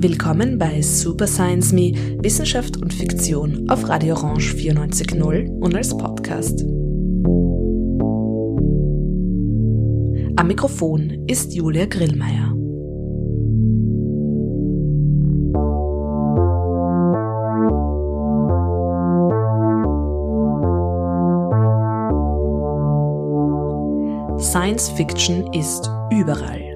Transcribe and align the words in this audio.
Willkommen 0.00 0.58
bei 0.58 0.80
Super 0.80 1.26
Science 1.26 1.72
Me, 1.72 1.92
Wissenschaft 2.22 2.76
und 2.76 2.94
Fiktion 2.94 3.68
auf 3.68 3.88
Radio 3.88 4.14
Orange 4.14 4.54
94.0 4.54 5.48
und 5.58 5.74
als 5.74 5.88
Podcast. 5.98 6.62
Am 10.36 10.46
Mikrofon 10.46 11.26
ist 11.26 11.52
Julia 11.52 11.86
Grillmeier. 11.86 12.54
Science 24.38 24.90
Fiction 24.90 25.52
ist 25.52 25.90
überall. 26.12 26.67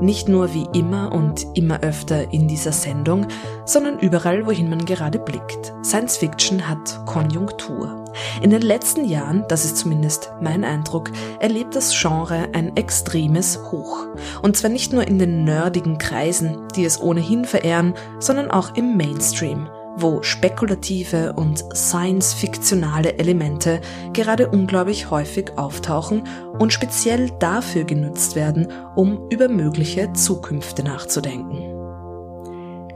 Nicht 0.00 0.28
nur 0.28 0.54
wie 0.54 0.66
immer 0.72 1.12
und 1.12 1.46
immer 1.54 1.80
öfter 1.80 2.32
in 2.32 2.48
dieser 2.48 2.72
Sendung, 2.72 3.26
sondern 3.64 3.98
überall, 3.98 4.46
wohin 4.46 4.70
man 4.70 4.84
gerade 4.84 5.18
blickt. 5.18 5.72
Science 5.82 6.16
Fiction 6.16 6.66
hat 6.68 7.04
Konjunktur. 7.06 8.04
In 8.42 8.50
den 8.50 8.62
letzten 8.62 9.04
Jahren, 9.04 9.44
das 9.48 9.64
ist 9.64 9.76
zumindest 9.76 10.32
mein 10.40 10.64
Eindruck, 10.64 11.10
erlebt 11.38 11.76
das 11.76 11.94
Genre 12.00 12.48
ein 12.52 12.76
extremes 12.76 13.58
Hoch. 13.70 14.06
Und 14.42 14.56
zwar 14.56 14.70
nicht 14.70 14.92
nur 14.92 15.06
in 15.06 15.18
den 15.18 15.44
nerdigen 15.44 15.98
Kreisen, 15.98 16.56
die 16.74 16.84
es 16.84 17.00
ohnehin 17.00 17.44
verehren, 17.44 17.94
sondern 18.18 18.50
auch 18.50 18.74
im 18.74 18.96
Mainstream 18.96 19.68
wo 19.96 20.22
spekulative 20.22 21.32
und 21.34 21.64
science-fiktionale 21.74 23.18
Elemente 23.18 23.80
gerade 24.12 24.48
unglaublich 24.48 25.10
häufig 25.10 25.56
auftauchen 25.56 26.24
und 26.58 26.72
speziell 26.72 27.30
dafür 27.38 27.84
genutzt 27.84 28.36
werden, 28.36 28.68
um 28.96 29.28
über 29.30 29.48
mögliche 29.48 30.12
Zukünfte 30.12 30.82
nachzudenken. 30.82 31.70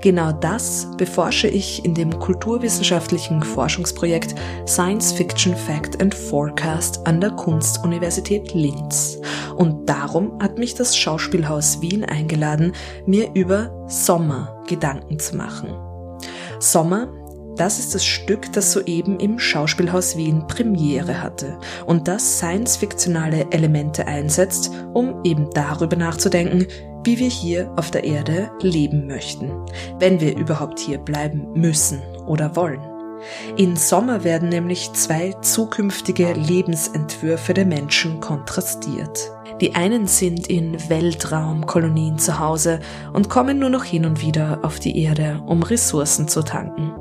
Genau 0.04 0.32
das 0.32 0.86
beforsche 0.98 1.48
ich 1.48 1.82
in 1.82 1.94
dem 1.94 2.18
kulturwissenschaftlichen 2.18 3.42
Forschungsprojekt 3.42 4.34
Science 4.66 5.12
Fiction 5.12 5.56
Fact 5.56 5.98
and 6.02 6.14
Forecast 6.14 7.06
an 7.06 7.22
der 7.22 7.30
Kunstuniversität 7.30 8.52
Linz. 8.52 9.18
Und 9.56 9.88
darum 9.88 10.38
hat 10.42 10.58
mich 10.58 10.74
das 10.74 10.94
Schauspielhaus 10.94 11.80
Wien 11.80 12.04
eingeladen, 12.04 12.72
mir 13.06 13.30
über 13.32 13.86
Sommer 13.88 14.62
Gedanken 14.66 15.18
zu 15.18 15.36
machen. 15.36 15.70
Sommer, 16.72 17.08
das 17.56 17.78
ist 17.78 17.94
das 17.94 18.04
Stück, 18.04 18.52
das 18.52 18.72
soeben 18.72 19.20
im 19.20 19.38
Schauspielhaus 19.38 20.16
Wien 20.16 20.46
Premiere 20.48 21.22
hatte 21.22 21.58
und 21.86 22.08
das 22.08 22.38
science-fiktionale 22.38 23.46
Elemente 23.50 24.06
einsetzt, 24.06 24.72
um 24.92 25.20
eben 25.24 25.50
darüber 25.50 25.94
nachzudenken, 25.94 26.66
wie 27.04 27.18
wir 27.18 27.28
hier 27.28 27.70
auf 27.76 27.90
der 27.90 28.04
Erde 28.04 28.50
leben 28.60 29.06
möchten, 29.06 29.52
wenn 29.98 30.20
wir 30.20 30.36
überhaupt 30.36 30.80
hier 30.80 30.98
bleiben 30.98 31.52
müssen 31.52 32.02
oder 32.26 32.56
wollen. 32.56 32.80
In 33.56 33.76
Sommer 33.76 34.24
werden 34.24 34.48
nämlich 34.48 34.92
zwei 34.94 35.32
zukünftige 35.42 36.32
Lebensentwürfe 36.32 37.54
der 37.54 37.66
Menschen 37.66 38.20
kontrastiert. 38.20 39.30
Die 39.60 39.74
einen 39.74 40.06
sind 40.06 40.48
in 40.48 40.76
Weltraumkolonien 40.88 42.18
zu 42.18 42.38
Hause 42.38 42.80
und 43.12 43.28
kommen 43.28 43.58
nur 43.58 43.70
noch 43.70 43.84
hin 43.84 44.04
und 44.04 44.20
wieder 44.20 44.60
auf 44.62 44.80
die 44.80 45.02
Erde, 45.02 45.42
um 45.46 45.62
Ressourcen 45.62 46.26
zu 46.26 46.42
tanken. 46.42 46.92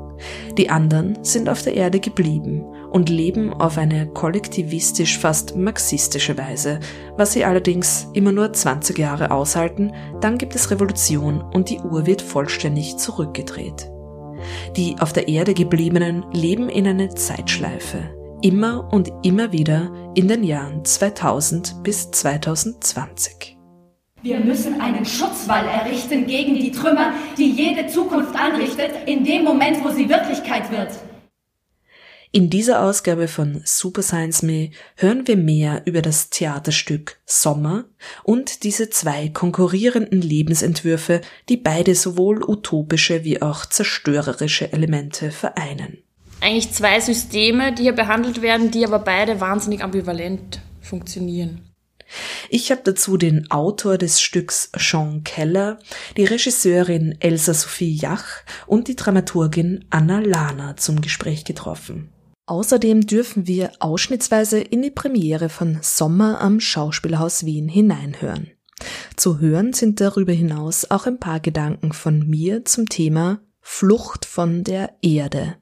Die 0.56 0.70
anderen 0.70 1.18
sind 1.24 1.48
auf 1.48 1.62
der 1.62 1.74
Erde 1.74 1.98
geblieben 1.98 2.64
und 2.90 3.08
leben 3.08 3.52
auf 3.52 3.76
eine 3.76 4.06
kollektivistisch 4.06 5.18
fast 5.18 5.56
marxistische 5.56 6.38
Weise, 6.38 6.78
was 7.16 7.32
sie 7.32 7.44
allerdings 7.44 8.08
immer 8.12 8.30
nur 8.30 8.52
20 8.52 8.96
Jahre 8.96 9.32
aushalten, 9.32 9.92
dann 10.20 10.38
gibt 10.38 10.54
es 10.54 10.70
Revolution 10.70 11.42
und 11.42 11.70
die 11.70 11.80
Uhr 11.80 12.06
wird 12.06 12.22
vollständig 12.22 12.96
zurückgedreht. 12.96 13.90
Die 14.76 14.96
auf 15.00 15.12
der 15.12 15.26
Erde 15.26 15.54
gebliebenen 15.54 16.24
leben 16.32 16.68
in 16.68 16.86
einer 16.86 17.10
Zeitschleife, 17.10 17.98
immer 18.44 18.92
und 18.92 19.10
immer 19.22 19.52
wieder 19.52 19.90
in 20.14 20.28
den 20.28 20.44
Jahren 20.44 20.84
2000 20.84 21.82
bis 21.82 22.10
2020. 22.10 23.56
Wir 24.20 24.38
müssen 24.38 24.82
einen 24.82 25.06
Schutzwall 25.06 25.66
errichten 25.66 26.26
gegen 26.26 26.54
die 26.54 26.70
Trümmer, 26.70 27.14
die 27.38 27.50
jede 27.50 27.86
Zukunft 27.88 28.36
anrichtet, 28.36 28.90
in 29.06 29.24
dem 29.24 29.44
Moment, 29.44 29.82
wo 29.82 29.88
sie 29.88 30.10
Wirklichkeit 30.10 30.70
wird. 30.70 30.90
In 32.32 32.50
dieser 32.50 32.82
Ausgabe 32.82 33.28
von 33.28 33.62
Super 33.64 34.02
Science 34.02 34.42
Me 34.42 34.70
hören 34.96 35.26
wir 35.26 35.38
mehr 35.38 35.82
über 35.86 36.02
das 36.02 36.28
Theaterstück 36.28 37.20
Sommer 37.24 37.84
und 38.24 38.62
diese 38.64 38.90
zwei 38.90 39.30
konkurrierenden 39.30 40.20
Lebensentwürfe, 40.20 41.22
die 41.48 41.56
beide 41.56 41.94
sowohl 41.94 42.42
utopische 42.42 43.24
wie 43.24 43.40
auch 43.40 43.64
zerstörerische 43.64 44.70
Elemente 44.72 45.30
vereinen. 45.30 46.03
Eigentlich 46.44 46.72
zwei 46.72 47.00
Systeme, 47.00 47.72
die 47.72 47.84
hier 47.84 47.94
behandelt 47.94 48.42
werden, 48.42 48.70
die 48.70 48.84
aber 48.84 48.98
beide 48.98 49.40
wahnsinnig 49.40 49.82
ambivalent 49.82 50.60
funktionieren. 50.82 51.62
Ich 52.50 52.70
habe 52.70 52.82
dazu 52.84 53.16
den 53.16 53.50
Autor 53.50 53.96
des 53.96 54.20
Stücks 54.20 54.70
Sean 54.76 55.24
Keller, 55.24 55.78
die 56.18 56.26
Regisseurin 56.26 57.16
Elsa 57.18 57.54
Sophie 57.54 57.94
Jach 57.94 58.26
und 58.66 58.88
die 58.88 58.94
Dramaturgin 58.94 59.86
Anna 59.88 60.18
Lana 60.18 60.76
zum 60.76 61.00
Gespräch 61.00 61.46
getroffen. 61.46 62.12
Außerdem 62.44 63.06
dürfen 63.06 63.46
wir 63.46 63.72
ausschnittsweise 63.78 64.60
in 64.60 64.82
die 64.82 64.90
Premiere 64.90 65.48
von 65.48 65.78
Sommer 65.80 66.42
am 66.42 66.60
Schauspielhaus 66.60 67.46
Wien 67.46 67.70
hineinhören. 67.70 68.50
Zu 69.16 69.40
hören 69.40 69.72
sind 69.72 69.98
darüber 70.02 70.32
hinaus 70.34 70.90
auch 70.90 71.06
ein 71.06 71.18
paar 71.18 71.40
Gedanken 71.40 71.94
von 71.94 72.28
mir 72.28 72.66
zum 72.66 72.86
Thema 72.90 73.40
Flucht 73.66 74.26
von 74.26 74.62
der 74.62 74.94
Erde. 75.00 75.56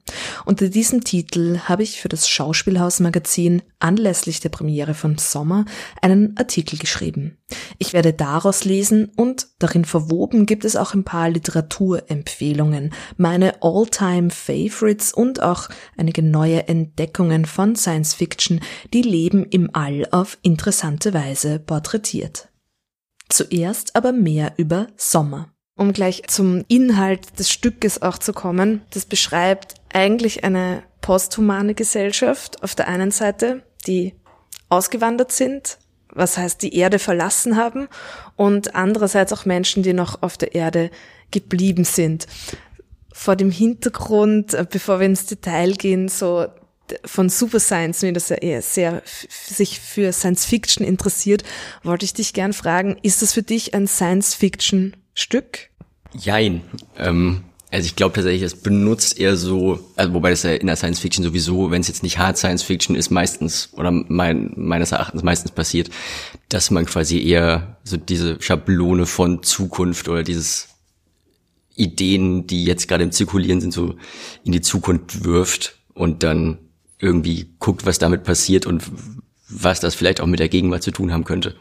Unter 0.45 0.67
diesem 0.67 1.05
Titel 1.05 1.59
habe 1.59 1.83
ich 1.83 2.01
für 2.01 2.09
das 2.09 2.27
Schauspielhausmagazin 2.27 3.61
anlässlich 3.79 4.41
der 4.41 4.49
Premiere 4.49 4.93
von 4.93 5.17
Sommer 5.17 5.63
einen 6.01 6.35
Artikel 6.37 6.77
geschrieben. 6.77 7.37
Ich 7.79 7.93
werde 7.93 8.11
daraus 8.11 8.65
lesen 8.65 9.09
und 9.15 9.47
darin 9.57 9.85
verwoben 9.85 10.45
gibt 10.45 10.65
es 10.65 10.75
auch 10.75 10.93
ein 10.93 11.05
paar 11.05 11.29
Literaturempfehlungen, 11.29 12.93
meine 13.15 13.63
All-Time 13.63 14.31
Favorites 14.31 15.13
und 15.13 15.41
auch 15.41 15.69
einige 15.95 16.21
neue 16.21 16.67
Entdeckungen 16.67 17.45
von 17.45 17.77
Science 17.77 18.13
Fiction, 18.13 18.59
die 18.93 19.01
Leben 19.01 19.45
im 19.45 19.69
All 19.73 20.05
auf 20.11 20.37
interessante 20.41 21.13
Weise 21.13 21.57
porträtiert. 21.57 22.49
Zuerst 23.29 23.95
aber 23.95 24.11
mehr 24.11 24.53
über 24.57 24.87
Sommer. 24.97 25.52
Um 25.75 25.91
gleich 25.91 26.23
zum 26.27 26.63
Inhalt 26.67 27.39
des 27.39 27.49
Stückes 27.49 28.01
auch 28.01 28.19
zu 28.19 28.31
kommen, 28.31 28.81
das 28.91 29.05
beschreibt 29.05 29.75
eigentlich 29.91 30.43
eine 30.43 30.83
posthumane 31.01 31.73
Gesellschaft 31.73 32.61
auf 32.63 32.75
der 32.75 32.87
einen 32.87 33.11
Seite, 33.11 33.63
die 33.87 34.13
ausgewandert 34.69 35.31
sind, 35.31 35.79
was 36.09 36.37
heißt 36.37 36.61
die 36.61 36.75
Erde 36.75 36.99
verlassen 36.99 37.57
haben, 37.57 37.87
und 38.35 38.75
andererseits 38.75 39.33
auch 39.33 39.45
Menschen, 39.45 39.81
die 39.81 39.93
noch 39.93 40.21
auf 40.21 40.37
der 40.37 40.53
Erde 40.53 40.91
geblieben 41.31 41.85
sind. 41.85 42.27
Vor 43.11 43.35
dem 43.35 43.49
Hintergrund, 43.49 44.53
äh, 44.53 44.65
bevor 44.69 44.99
wir 44.99 45.07
ins 45.07 45.25
Detail 45.25 45.73
gehen, 45.73 46.07
so 46.07 46.47
von 47.05 47.29
Super 47.29 47.59
Science, 47.59 48.01
mir 48.01 48.13
das 48.13 48.29
ja 48.29 48.35
eher 48.37 48.61
sehr 48.61 49.01
sich 49.29 49.79
für 49.79 50.11
Science 50.13 50.45
Fiction 50.45 50.85
interessiert, 50.85 51.43
wollte 51.83 52.05
ich 52.05 52.13
dich 52.13 52.33
gern 52.33 52.53
fragen, 52.53 52.97
ist 53.01 53.21
das 53.21 53.33
für 53.33 53.43
dich 53.43 53.73
ein 53.73 53.87
Science 53.87 54.35
Fiction 54.35 54.95
Stück? 55.13 55.69
Jein. 56.13 56.61
Ähm, 56.97 57.43
also 57.71 57.87
ich 57.87 57.95
glaube 57.95 58.13
tatsächlich, 58.13 58.43
es 58.43 58.55
benutzt 58.55 59.19
eher 59.19 59.35
so, 59.35 59.79
also 59.95 60.13
wobei 60.13 60.29
das 60.29 60.43
ja 60.43 60.51
in 60.51 60.67
der 60.67 60.75
Science 60.75 60.99
Fiction 60.99 61.23
sowieso, 61.23 61.71
wenn 61.71 61.81
es 61.81 61.87
jetzt 61.87 62.03
nicht 62.03 62.19
Hard 62.19 62.37
Science 62.37 62.61
Fiction 62.61 62.95
ist, 62.95 63.09
meistens 63.09 63.69
oder 63.73 63.89
mein, 63.89 64.53
meines 64.55 64.91
Erachtens 64.91 65.23
meistens 65.23 65.51
passiert, 65.51 65.89
dass 66.49 66.69
man 66.69 66.85
quasi 66.85 67.19
eher 67.19 67.77
so 67.83 67.97
diese 67.97 68.39
Schablone 68.39 69.07
von 69.07 69.41
Zukunft 69.41 70.07
oder 70.07 70.21
dieses 70.21 70.67
Ideen, 71.75 72.45
die 72.45 72.63
jetzt 72.63 72.87
gerade 72.87 73.03
im 73.03 73.11
Zirkulieren 73.11 73.59
sind, 73.59 73.73
so 73.73 73.95
in 74.43 74.51
die 74.51 74.61
Zukunft 74.61 75.23
wirft 75.23 75.79
und 75.95 76.21
dann 76.21 76.59
irgendwie 76.99 77.55
guckt, 77.57 77.87
was 77.87 77.97
damit 77.97 78.23
passiert 78.23 78.67
und 78.67 78.83
was 79.49 79.79
das 79.79 79.95
vielleicht 79.95 80.21
auch 80.21 80.27
mit 80.27 80.39
der 80.39 80.49
Gegenwart 80.49 80.83
zu 80.83 80.91
tun 80.91 81.11
haben 81.11 81.23
könnte 81.23 81.55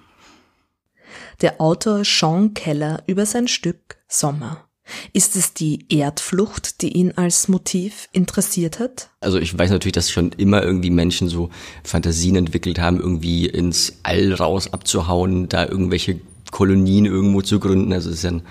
der 1.43 1.61
Autor 1.61 2.05
Sean 2.05 2.55
Keller 2.55 3.03
über 3.07 3.27
sein 3.27 3.49
Stück 3.49 3.97
Sommer. 4.09 4.65
Ist 5.13 5.37
es 5.37 5.55
die 5.55 5.87
Erdflucht, 5.91 6.83
die 6.83 6.93
ihn 6.93 7.13
als 7.13 7.49
Motiv 7.49 8.09
interessiert 8.13 8.79
hat? 8.79 9.11
Also 9.21 9.39
ich 9.39 9.57
weiß 9.57 9.71
natürlich, 9.71 9.93
dass 9.93 10.11
schon 10.11 10.33
immer 10.33 10.63
irgendwie 10.63 10.91
Menschen 10.91 11.29
so 11.29 11.51
Fantasien 11.85 12.37
entwickelt 12.37 12.79
haben, 12.79 13.01
irgendwie 13.01 13.47
ins 13.47 13.95
All 14.03 14.33
raus 14.33 14.73
abzuhauen, 14.73 15.49
da 15.49 15.67
irgendwelche 15.67 16.21
Kolonien 16.51 17.07
irgendwo 17.07 17.43
zu 17.43 17.61
gründen. 17.61 17.93
Also 17.93 18.11
es 18.11 18.17
ist 18.17 18.25
ja 18.25 18.31
ein, 18.31 18.43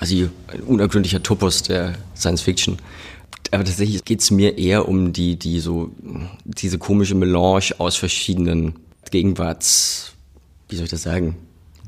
also 0.00 0.28
ein 0.48 0.62
unergründlicher 0.62 1.22
Topos 1.22 1.62
der 1.62 1.96
Science 2.16 2.42
Fiction. 2.42 2.78
Aber 3.50 3.64
tatsächlich 3.64 4.04
geht 4.04 4.20
es 4.20 4.30
mir 4.30 4.58
eher 4.58 4.88
um 4.88 5.12
die, 5.12 5.36
die 5.36 5.60
so, 5.60 5.90
diese 6.44 6.78
komische 6.78 7.14
Melange 7.14 7.72
aus 7.78 7.96
verschiedenen 7.96 8.74
Gegenwarts, 9.10 10.12
wie 10.68 10.76
soll 10.76 10.84
ich 10.84 10.90
das 10.90 11.02
sagen, 11.02 11.36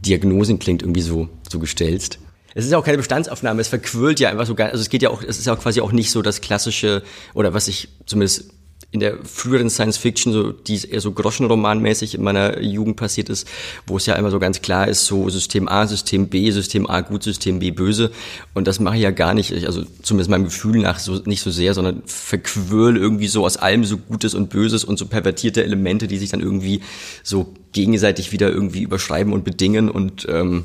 Diagnosen 0.01 0.59
klingt 0.59 0.83
irgendwie 0.83 1.03
so, 1.03 1.29
so 1.49 1.59
gestellt. 1.59 2.19
es 2.55 2.65
ist 2.65 2.71
ja 2.71 2.79
auch 2.79 2.85
keine 2.85 2.99
Bestandsaufnahme, 2.99 3.61
es 3.61 3.69
verquirlt 3.69 4.21
ja 4.21 4.31
einfach 4.31 4.47
so 4.47 4.55
gar, 4.55 4.71
also 4.71 4.81
es 4.81 4.91
geht 4.91 5.03
ja 5.03 5.11
auch, 5.11 5.23
es 5.23 5.39
ist 5.39 5.47
ja 5.47 5.55
auch 5.55 5.61
quasi 5.61 5.81
auch 5.81 5.93
nicht 5.93 6.11
so 6.11 6.23
das 6.23 6.41
klassische, 6.41 7.03
oder 7.35 7.55
was 7.55 7.69
ich 7.69 7.89
zumindest 8.07 8.51
in 8.91 9.01
der 9.01 9.23
früheren 9.23 9.69
Science 9.69 9.99
Fiction, 9.99 10.33
so 10.33 10.51
die 10.51 10.81
eher 10.91 11.03
so 11.03 11.13
Groschenromanmäßig 11.13 12.15
in 12.15 12.23
meiner 12.23 12.63
Jugend 12.63 12.97
passiert 12.97 13.29
ist, 13.29 13.47
wo 13.87 13.99
es 13.99 14.07
ja 14.07 14.15
immer 14.15 14.31
so 14.31 14.39
ganz 14.39 14.63
klar 14.63 14.89
ist, 14.89 15.05
so 15.05 15.29
System 15.29 15.69
A, 15.69 15.87
System 15.87 16.29
B, 16.29 16.51
System 16.51 16.89
A 16.89 17.03
gut, 17.03 17.23
System 17.23 17.59
B 17.59 17.71
böse. 17.71 18.11
Und 18.55 18.67
das 18.67 18.81
mache 18.81 18.97
ich 18.97 19.03
ja 19.03 19.11
gar 19.11 19.35
nicht, 19.35 19.53
also 19.67 19.85
zumindest 20.03 20.31
meinem 20.31 20.45
Gefühl 20.45 20.79
nach 20.79 21.01
so 21.01 21.21
nicht 21.27 21.43
so 21.43 21.51
sehr, 21.51 21.75
sondern 21.75 22.03
verquirl 22.07 22.97
irgendwie 22.97 23.29
so 23.29 23.45
aus 23.45 23.59
allem 23.59 23.85
so 23.85 23.99
Gutes 23.99 24.35
und 24.35 24.49
Böses 24.49 24.85
und 24.85 24.99
so 24.99 25.05
pervertierte 25.05 25.63
Elemente, 25.63 26.09
die 26.09 26.17
sich 26.17 26.31
dann 26.31 26.41
irgendwie 26.41 26.81
so 27.23 27.53
gegenseitig 27.73 28.33
wieder 28.33 28.51
irgendwie 28.51 28.83
überschreiben 28.83 29.35
und 29.35 29.45
bedingen 29.45 29.91
und 29.91 30.27
ähm, 30.31 30.65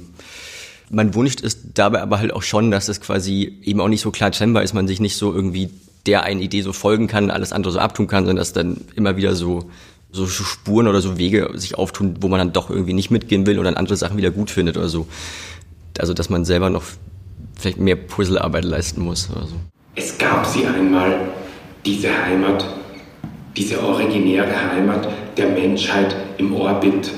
mein 0.90 1.16
Wunsch 1.16 1.36
ist 1.36 1.60
dabei 1.74 2.02
aber 2.02 2.20
halt 2.20 2.34
auch 2.34 2.44
schon, 2.44 2.70
dass 2.70 2.88
es 2.88 3.02
quasi 3.02 3.60
eben 3.64 3.82
auch 3.82 3.88
nicht 3.88 4.02
so 4.02 4.12
klar 4.12 4.32
trennbar 4.32 4.64
ist, 4.64 4.74
man 4.74 4.88
sich 4.88 5.00
nicht 5.00 5.18
so 5.18 5.34
irgendwie 5.34 5.70
der 6.06 6.24
einen 6.24 6.42
Idee 6.42 6.62
so 6.62 6.74
folgen 6.74 7.08
kann, 7.08 7.32
alles 7.32 7.54
andere 7.54 7.72
so 7.72 7.80
abtun 7.80 8.08
kann, 8.08 8.26
sondern 8.26 8.38
dass 8.38 8.54
dann 8.54 8.78
immer 8.96 9.16
wieder 9.16 9.36
so, 9.36 9.70
so 10.12 10.28
Spuren 10.28 10.88
oder 10.88 11.02
so 11.02 11.18
Wege 11.18 11.52
sich 11.56 11.78
auftun, 11.78 12.18
wo 12.22 12.28
man 12.28 12.40
dann 12.40 12.54
doch 12.54 12.70
irgendwie 12.70 12.94
nicht 12.94 13.12
mitgehen 13.12 13.46
will 13.46 13.58
und 13.58 13.66
dann 13.66 13.76
andere 13.76 13.96
Sachen 13.96 14.18
wieder 14.18 14.32
gut 14.32 14.52
findet 14.52 14.78
oder 14.78 14.90
so. 14.90 15.08
Also, 15.98 16.14
dass 16.14 16.30
man 16.30 16.44
selber 16.44 16.70
noch 16.70 16.84
vielleicht 17.58 17.80
mehr 17.80 17.96
Puzzlearbeit 17.96 18.66
leisten 18.66 19.02
muss 19.02 19.30
oder 19.30 19.48
so. 19.48 19.56
Es 19.96 20.18
gab 20.18 20.46
sie 20.46 20.66
einmal, 20.66 21.30
diese 21.86 22.10
Heimat, 22.26 22.66
diese 23.56 23.82
originäre 23.84 24.72
Heimat 24.72 25.08
der 25.38 25.50
Menschheit 25.50 26.16
im 26.38 26.54
Orbit. 26.56 27.12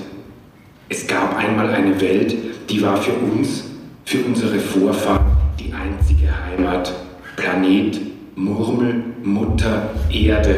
Es 0.89 1.07
gab 1.07 1.35
einmal 1.37 1.69
eine 1.69 1.99
Welt, 2.01 2.35
die 2.69 2.81
war 2.81 2.97
für 2.97 3.13
uns, 3.13 3.63
für 4.03 4.19
unsere 4.25 4.59
Vorfahren 4.59 5.37
die 5.59 5.73
einzige 5.73 6.27
Heimat, 6.45 6.93
Planet, 7.37 7.99
Murmel, 8.35 9.03
Mutter, 9.23 9.91
Erde, 10.11 10.57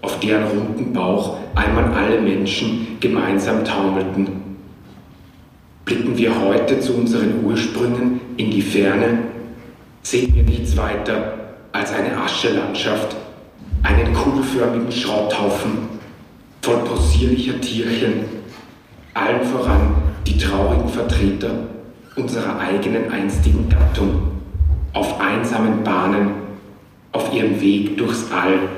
auf 0.00 0.18
deren 0.20 0.44
runden 0.44 0.92
Bauch 0.92 1.36
einmal 1.54 1.92
alle 1.92 2.20
Menschen 2.20 2.96
gemeinsam 2.98 3.64
taumelten. 3.64 4.28
Blicken 5.84 6.16
wir 6.16 6.40
heute 6.40 6.80
zu 6.80 6.94
unseren 6.94 7.44
Ursprüngen 7.44 8.20
in 8.36 8.50
die 8.50 8.62
Ferne, 8.62 9.18
sehen 10.02 10.34
wir 10.34 10.42
nichts 10.42 10.76
weiter 10.76 11.34
als 11.72 11.92
eine 11.92 12.16
Aschelandschaft, 12.16 13.16
einen 13.82 14.12
kugelförmigen 14.14 14.90
Schrotthaufen 14.90 16.00
voll 16.62 16.78
possierlicher 16.84 17.60
Tierchen, 17.60 18.24
allen 19.14 19.42
voran 19.44 19.94
die 20.26 20.36
traurigen 20.36 20.88
Vertreter 20.88 21.50
unserer 22.16 22.58
eigenen 22.58 23.10
einstigen 23.10 23.68
Gattung, 23.68 24.22
auf 24.92 25.20
einsamen 25.20 25.82
Bahnen 25.82 26.39
auf 27.12 27.32
ihrem 27.32 27.60
Weg 27.60 27.96
durchs 27.96 28.30
All. 28.30 28.68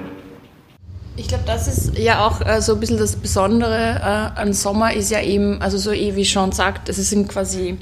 Ich 1.17 1.29
glaube, 1.29 1.44
das 1.46 1.69
ist 1.69 1.99
ja 1.99 2.26
auch 2.26 2.40
äh, 2.40 2.62
so 2.62 2.75
ein 2.75 2.81
bisschen 2.81 2.99
das 2.99 3.17
Besondere 3.17 4.00
äh, 4.37 4.40
an 4.40 4.55
Sommer 4.55 4.94
ist 4.94 5.11
ja 5.11 5.20
eben, 5.20 5.61
also 5.61 5.76
so 5.76 5.93
eh 5.93 6.17
wie 6.17 6.25
Sean 6.25 6.52
sagt, 6.52 6.88
es 6.88 6.96
sind 7.11 7.29
quasi 7.29 7.76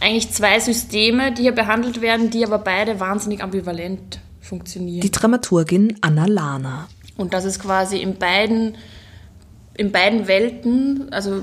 eigentlich 0.00 0.30
zwei 0.32 0.58
Systeme, 0.58 1.32
die 1.32 1.42
hier 1.42 1.52
behandelt 1.52 2.00
werden, 2.00 2.30
die 2.30 2.44
aber 2.44 2.58
beide 2.58 2.98
wahnsinnig 2.98 3.42
ambivalent 3.42 4.20
funktionieren. 4.40 5.00
Die 5.00 5.10
Dramaturgin 5.10 5.96
Anna 6.00 6.26
Lahner. 6.26 6.88
Und 7.16 7.34
das 7.34 7.44
ist 7.44 7.60
quasi 7.60 7.98
in 7.98 8.16
beiden, 8.16 8.76
in 9.74 9.92
beiden 9.92 10.26
Welten, 10.26 11.12
also 11.12 11.42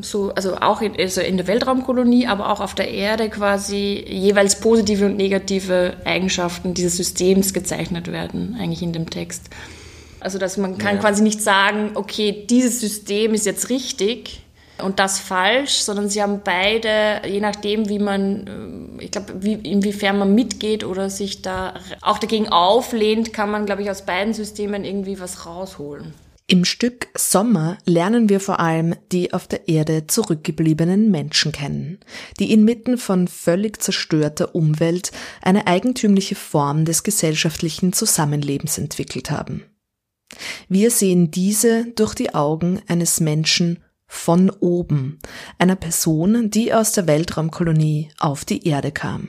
so, 0.00 0.32
also 0.34 0.56
auch 0.56 0.80
in, 0.80 0.96
also 0.98 1.20
in 1.20 1.36
der 1.36 1.46
Weltraumkolonie, 1.46 2.26
aber 2.26 2.50
auch 2.50 2.60
auf 2.60 2.74
der 2.74 2.90
Erde 2.90 3.28
quasi 3.28 4.02
jeweils 4.08 4.60
positive 4.60 5.04
und 5.06 5.16
negative 5.16 5.96
Eigenschaften 6.04 6.72
dieses 6.72 6.96
Systems 6.96 7.52
gezeichnet 7.52 8.10
werden, 8.10 8.56
eigentlich 8.58 8.82
in 8.82 8.92
dem 8.92 9.10
Text. 9.10 9.50
Also, 10.18 10.38
dass 10.38 10.56
man 10.56 10.78
kann 10.78 10.96
ja. 10.96 11.00
quasi 11.00 11.22
nicht 11.22 11.42
sagen, 11.42 11.90
okay, 11.94 12.46
dieses 12.48 12.80
System 12.80 13.34
ist 13.34 13.46
jetzt 13.46 13.68
richtig 13.70 14.42
und 14.82 14.98
das 14.98 15.18
falsch, 15.18 15.72
sondern 15.72 16.08
sie 16.08 16.22
haben 16.22 16.40
beide, 16.42 17.22
je 17.26 17.40
nachdem, 17.40 17.88
wie 17.88 17.98
man, 17.98 18.98
äh, 18.98 19.04
ich 19.04 19.10
glaube, 19.10 19.34
wie, 19.42 19.54
inwiefern 19.54 20.18
man 20.18 20.34
mitgeht 20.34 20.84
oder 20.84 21.10
sich 21.10 21.42
da 21.42 21.74
auch 22.00 22.18
dagegen 22.18 22.48
auflehnt, 22.48 23.32
kann 23.32 23.50
man, 23.50 23.66
glaube 23.66 23.82
ich, 23.82 23.90
aus 23.90 24.02
beiden 24.02 24.32
Systemen 24.32 24.84
irgendwie 24.84 25.20
was 25.20 25.46
rausholen. 25.46 26.14
Im 26.52 26.64
Stück 26.64 27.06
Sommer 27.16 27.78
lernen 27.84 28.28
wir 28.28 28.40
vor 28.40 28.58
allem 28.58 28.96
die 29.12 29.32
auf 29.32 29.46
der 29.46 29.68
Erde 29.68 30.08
zurückgebliebenen 30.08 31.08
Menschen 31.08 31.52
kennen, 31.52 32.00
die 32.40 32.52
inmitten 32.52 32.98
von 32.98 33.28
völlig 33.28 33.80
zerstörter 33.80 34.52
Umwelt 34.56 35.12
eine 35.42 35.68
eigentümliche 35.68 36.34
Form 36.34 36.84
des 36.84 37.04
gesellschaftlichen 37.04 37.92
Zusammenlebens 37.92 38.78
entwickelt 38.78 39.30
haben. 39.30 39.62
Wir 40.68 40.90
sehen 40.90 41.30
diese 41.30 41.84
durch 41.94 42.16
die 42.16 42.34
Augen 42.34 42.82
eines 42.88 43.20
Menschen 43.20 43.78
von 44.08 44.50
oben, 44.50 45.20
einer 45.56 45.76
Person, 45.76 46.50
die 46.50 46.74
aus 46.74 46.90
der 46.90 47.06
Weltraumkolonie 47.06 48.08
auf 48.18 48.44
die 48.44 48.66
Erde 48.66 48.90
kam. 48.90 49.28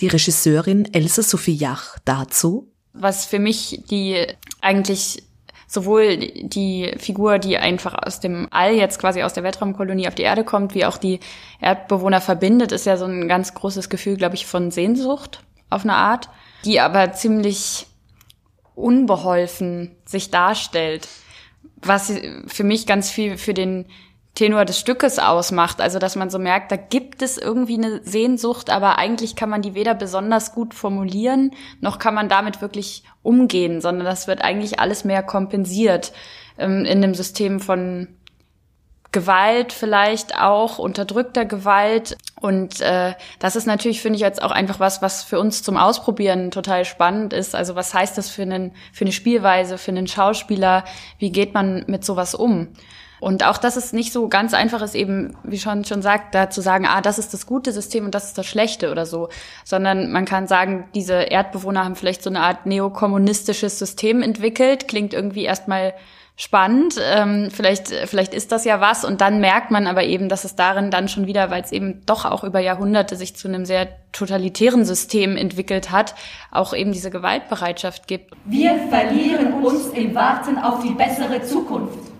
Die 0.00 0.08
Regisseurin 0.08 0.94
Elsa 0.94 1.20
Sophie 1.20 1.56
Jach 1.56 1.98
dazu. 2.06 2.72
Was 2.94 3.26
für 3.26 3.38
mich 3.38 3.82
die 3.90 4.26
eigentlich 4.62 5.24
sowohl 5.72 6.18
die 6.18 6.92
Figur, 6.98 7.38
die 7.38 7.56
einfach 7.56 7.94
aus 7.94 8.20
dem 8.20 8.46
All 8.50 8.74
jetzt 8.74 8.98
quasi 8.98 9.22
aus 9.22 9.32
der 9.32 9.42
Weltraumkolonie 9.42 10.06
auf 10.06 10.14
die 10.14 10.22
Erde 10.22 10.44
kommt, 10.44 10.74
wie 10.74 10.84
auch 10.84 10.98
die 10.98 11.18
Erdbewohner 11.60 12.20
verbindet, 12.20 12.72
ist 12.72 12.84
ja 12.84 12.98
so 12.98 13.06
ein 13.06 13.26
ganz 13.26 13.54
großes 13.54 13.88
Gefühl, 13.88 14.16
glaube 14.18 14.34
ich, 14.34 14.44
von 14.44 14.70
Sehnsucht 14.70 15.42
auf 15.70 15.84
eine 15.84 15.94
Art, 15.94 16.28
die 16.66 16.78
aber 16.78 17.12
ziemlich 17.14 17.86
unbeholfen 18.74 19.96
sich 20.04 20.30
darstellt, 20.30 21.08
was 21.76 22.12
für 22.46 22.64
mich 22.64 22.86
ganz 22.86 23.10
viel 23.10 23.38
für 23.38 23.54
den 23.54 23.86
Tenor 24.34 24.64
des 24.64 24.78
Stückes 24.78 25.18
ausmacht. 25.18 25.80
Also, 25.80 25.98
dass 25.98 26.16
man 26.16 26.30
so 26.30 26.38
merkt, 26.38 26.72
da 26.72 26.76
gibt 26.76 27.22
es 27.22 27.36
irgendwie 27.36 27.76
eine 27.76 28.00
Sehnsucht, 28.02 28.70
aber 28.70 28.98
eigentlich 28.98 29.36
kann 29.36 29.50
man 29.50 29.62
die 29.62 29.74
weder 29.74 29.94
besonders 29.94 30.52
gut 30.52 30.74
formulieren, 30.74 31.50
noch 31.80 31.98
kann 31.98 32.14
man 32.14 32.28
damit 32.28 32.62
wirklich 32.62 33.04
umgehen, 33.22 33.80
sondern 33.80 34.06
das 34.06 34.26
wird 34.26 34.42
eigentlich 34.42 34.80
alles 34.80 35.04
mehr 35.04 35.22
kompensiert 35.22 36.12
ähm, 36.58 36.84
in 36.84 37.02
dem 37.02 37.14
System 37.14 37.60
von 37.60 38.08
Gewalt 39.12 39.74
vielleicht 39.74 40.38
auch, 40.40 40.78
unterdrückter 40.78 41.44
Gewalt. 41.44 42.16
Und 42.40 42.80
äh, 42.80 43.12
das 43.38 43.56
ist 43.56 43.66
natürlich, 43.66 44.00
finde 44.00 44.16
ich, 44.16 44.22
jetzt 44.22 44.42
auch 44.42 44.50
einfach 44.50 44.80
was, 44.80 45.02
was 45.02 45.22
für 45.22 45.38
uns 45.38 45.62
zum 45.62 45.76
Ausprobieren 45.76 46.50
total 46.50 46.86
spannend 46.86 47.34
ist. 47.34 47.54
Also 47.54 47.74
was 47.74 47.92
heißt 47.92 48.16
das 48.16 48.30
für, 48.30 48.42
einen, 48.42 48.72
für 48.92 49.04
eine 49.04 49.12
Spielweise, 49.12 49.76
für 49.76 49.90
einen 49.90 50.06
Schauspieler? 50.06 50.84
Wie 51.18 51.30
geht 51.30 51.52
man 51.52 51.84
mit 51.86 52.06
sowas 52.06 52.34
um? 52.34 52.68
Und 53.22 53.46
auch, 53.46 53.56
dass 53.56 53.76
es 53.76 53.92
nicht 53.92 54.12
so 54.12 54.26
ganz 54.26 54.52
einfach 54.52 54.82
ist, 54.82 54.96
eben, 54.96 55.36
wie 55.44 55.60
schon 55.60 55.84
schon 55.84 56.02
sagt, 56.02 56.34
da 56.34 56.50
zu 56.50 56.60
sagen, 56.60 56.86
ah, 56.88 57.00
das 57.00 57.20
ist 57.20 57.32
das 57.32 57.46
gute 57.46 57.70
System 57.70 58.04
und 58.04 58.16
das 58.16 58.24
ist 58.24 58.36
das 58.36 58.46
schlechte 58.46 58.90
oder 58.90 59.06
so, 59.06 59.28
sondern 59.64 60.10
man 60.10 60.24
kann 60.24 60.48
sagen, 60.48 60.88
diese 60.92 61.14
Erdbewohner 61.14 61.84
haben 61.84 61.94
vielleicht 61.94 62.24
so 62.24 62.30
eine 62.30 62.40
Art 62.40 62.66
neokommunistisches 62.66 63.78
System 63.78 64.22
entwickelt, 64.22 64.88
klingt 64.88 65.14
irgendwie 65.14 65.44
erstmal 65.44 65.94
spannend, 66.34 66.96
ähm, 67.00 67.50
vielleicht, 67.52 67.90
vielleicht 68.06 68.34
ist 68.34 68.50
das 68.50 68.64
ja 68.64 68.80
was. 68.80 69.04
Und 69.04 69.20
dann 69.20 69.38
merkt 69.38 69.70
man 69.70 69.86
aber 69.86 70.02
eben, 70.02 70.28
dass 70.28 70.42
es 70.42 70.56
darin 70.56 70.90
dann 70.90 71.06
schon 71.06 71.28
wieder, 71.28 71.48
weil 71.48 71.62
es 71.62 71.70
eben 71.70 72.04
doch 72.06 72.24
auch 72.24 72.42
über 72.42 72.58
Jahrhunderte 72.58 73.14
sich 73.14 73.36
zu 73.36 73.46
einem 73.46 73.64
sehr 73.66 73.86
totalitären 74.10 74.84
System 74.84 75.36
entwickelt 75.36 75.92
hat, 75.92 76.16
auch 76.50 76.74
eben 76.74 76.90
diese 76.90 77.10
Gewaltbereitschaft 77.10 78.08
gibt. 78.08 78.32
Wir 78.46 78.76
verlieren 78.88 79.62
uns 79.62 79.90
im 79.90 80.12
Warten 80.12 80.58
auf 80.58 80.82
die 80.82 80.90
bessere 80.90 81.40
Zukunft 81.42 82.11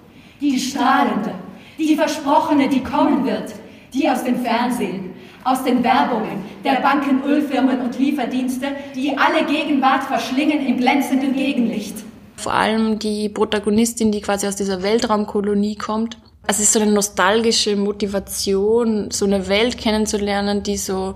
die 0.42 0.58
strahlende, 0.58 1.34
die 1.78 1.94
versprochene, 1.94 2.68
die 2.68 2.82
kommen 2.82 3.24
wird, 3.24 3.54
die 3.94 4.08
aus 4.08 4.24
dem 4.24 4.42
Fernsehen, 4.44 5.12
aus 5.44 5.62
den 5.64 5.82
Werbungen, 5.82 6.44
der 6.64 6.80
Banken, 6.80 7.22
Ölfirmen 7.24 7.80
und 7.80 7.98
Lieferdienste, 7.98 8.66
die 8.94 9.16
alle 9.16 9.44
Gegenwart 9.46 10.04
verschlingen 10.04 10.66
im 10.66 10.76
glänzenden 10.76 11.34
Gegenlicht. 11.34 11.94
Vor 12.36 12.54
allem 12.54 12.98
die 12.98 13.28
Protagonistin, 13.28 14.10
die 14.10 14.20
quasi 14.20 14.46
aus 14.46 14.56
dieser 14.56 14.82
Weltraumkolonie 14.82 15.76
kommt. 15.76 16.18
Es 16.46 16.58
ist 16.58 16.72
so 16.72 16.80
eine 16.80 16.90
nostalgische 16.90 17.76
Motivation, 17.76 19.10
so 19.12 19.26
eine 19.26 19.48
Welt 19.48 19.78
kennenzulernen, 19.78 20.62
die 20.64 20.76
so 20.76 21.14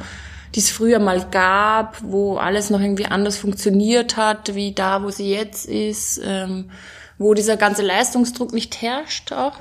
die 0.54 0.60
es 0.60 0.70
früher 0.70 1.00
mal 1.00 1.26
gab, 1.30 1.98
wo 2.02 2.36
alles 2.36 2.70
noch 2.70 2.80
irgendwie 2.80 3.04
anders 3.04 3.36
funktioniert 3.36 4.16
hat, 4.16 4.54
wie 4.54 4.72
da, 4.72 5.02
wo 5.02 5.10
sie 5.10 5.30
jetzt 5.30 5.66
ist. 5.66 6.18
Ähm, 6.24 6.70
wo 7.18 7.34
dieser 7.34 7.56
ganze 7.56 7.82
Leistungsdruck 7.82 8.52
nicht 8.52 8.82
herrscht 8.82 9.32
auch. 9.32 9.58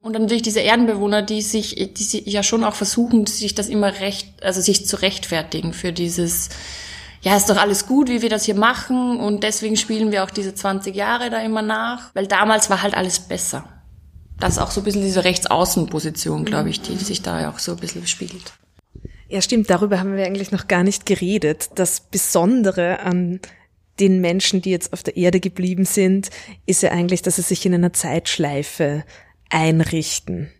Und 0.00 0.12
dann 0.12 0.22
natürlich 0.22 0.42
diese 0.42 0.60
Erdenbewohner, 0.60 1.22
die 1.22 1.42
sich, 1.42 1.92
die 1.94 2.04
sich 2.04 2.24
ja 2.26 2.42
schon 2.42 2.64
auch 2.64 2.74
versuchen, 2.74 3.26
sich 3.26 3.54
das 3.54 3.68
immer 3.68 4.00
recht, 4.00 4.42
also 4.42 4.60
sich 4.60 4.86
zu 4.86 5.02
rechtfertigen 5.02 5.72
für 5.72 5.92
dieses, 5.92 6.50
ja, 7.22 7.36
ist 7.36 7.50
doch 7.50 7.56
alles 7.56 7.86
gut, 7.86 8.08
wie 8.08 8.22
wir 8.22 8.30
das 8.30 8.44
hier 8.44 8.54
machen 8.54 9.18
und 9.18 9.42
deswegen 9.42 9.76
spielen 9.76 10.12
wir 10.12 10.22
auch 10.22 10.30
diese 10.30 10.54
20 10.54 10.94
Jahre 10.94 11.30
da 11.30 11.40
immer 11.40 11.62
nach, 11.62 12.14
weil 12.14 12.26
damals 12.26 12.70
war 12.70 12.82
halt 12.82 12.94
alles 12.94 13.18
besser. 13.18 13.64
Das 14.38 14.52
ist 14.52 14.58
auch 14.58 14.70
so 14.70 14.80
ein 14.82 14.84
bisschen 14.84 15.02
diese 15.02 15.24
Rechtsaußenposition, 15.24 16.44
glaube 16.44 16.70
ich, 16.70 16.80
die 16.80 16.96
sich 16.96 17.22
da 17.22 17.40
ja 17.40 17.50
auch 17.50 17.58
so 17.58 17.72
ein 17.72 17.78
bisschen 17.78 18.06
spiegelt. 18.06 18.52
Ja, 19.28 19.42
stimmt, 19.42 19.68
darüber 19.68 19.98
haben 19.98 20.16
wir 20.16 20.24
eigentlich 20.24 20.52
noch 20.52 20.68
gar 20.68 20.84
nicht 20.84 21.04
geredet. 21.04 21.70
Das 21.74 22.00
Besondere 22.00 23.00
an 23.00 23.40
den 24.00 24.20
Menschen, 24.20 24.62
die 24.62 24.70
jetzt 24.70 24.92
auf 24.92 25.02
der 25.02 25.16
Erde 25.16 25.40
geblieben 25.40 25.84
sind, 25.84 26.30
ist 26.66 26.82
ja 26.82 26.90
eigentlich, 26.90 27.22
dass 27.22 27.36
sie 27.36 27.42
sich 27.42 27.64
in 27.66 27.74
einer 27.74 27.92
Zeitschleife 27.92 29.04
einrichten. 29.50 30.50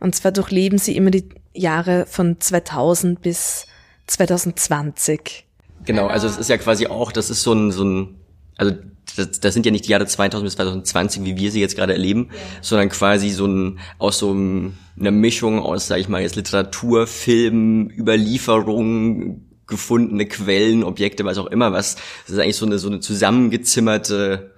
Und 0.00 0.14
zwar 0.14 0.32
durchleben 0.32 0.78
sie 0.78 0.96
immer 0.96 1.10
die 1.10 1.28
Jahre 1.54 2.06
von 2.06 2.40
2000 2.40 3.20
bis 3.20 3.66
2020. 4.06 5.46
Genau, 5.84 6.06
also 6.06 6.26
es 6.26 6.36
ist 6.36 6.50
ja 6.50 6.58
quasi 6.58 6.86
auch, 6.86 7.12
das 7.12 7.30
ist 7.30 7.42
so 7.42 7.52
ein, 7.52 7.70
so 7.70 7.84
ein 7.84 8.16
also 8.56 8.74
das, 9.16 9.40
das 9.40 9.54
sind 9.54 9.66
ja 9.66 9.72
nicht 9.72 9.86
die 9.86 9.90
Jahre 9.90 10.06
2000 10.06 10.46
bis 10.46 10.54
2020, 10.54 11.24
wie 11.24 11.36
wir 11.36 11.50
sie 11.50 11.60
jetzt 11.60 11.76
gerade 11.76 11.94
erleben, 11.94 12.28
ja. 12.30 12.38
sondern 12.60 12.90
quasi 12.90 13.30
so 13.30 13.46
ein, 13.46 13.78
aus 13.98 14.18
so 14.18 14.30
einem, 14.30 14.74
einer 14.98 15.10
Mischung 15.10 15.60
aus, 15.60 15.86
sag 15.88 15.98
ich 15.98 16.08
mal, 16.08 16.20
jetzt 16.20 16.36
Literatur, 16.36 17.06
Film, 17.06 17.90
Überlieferung, 17.90 19.42
gefundene 19.70 20.26
Quellen, 20.26 20.84
Objekte, 20.84 21.24
was 21.24 21.38
auch 21.38 21.46
immer 21.46 21.72
was. 21.72 21.96
Das 22.26 22.34
ist 22.34 22.38
eigentlich 22.38 22.56
so 22.56 22.66
eine, 22.66 22.78
so 22.78 22.88
eine 22.88 23.00
zusammengezimmerte 23.00 24.50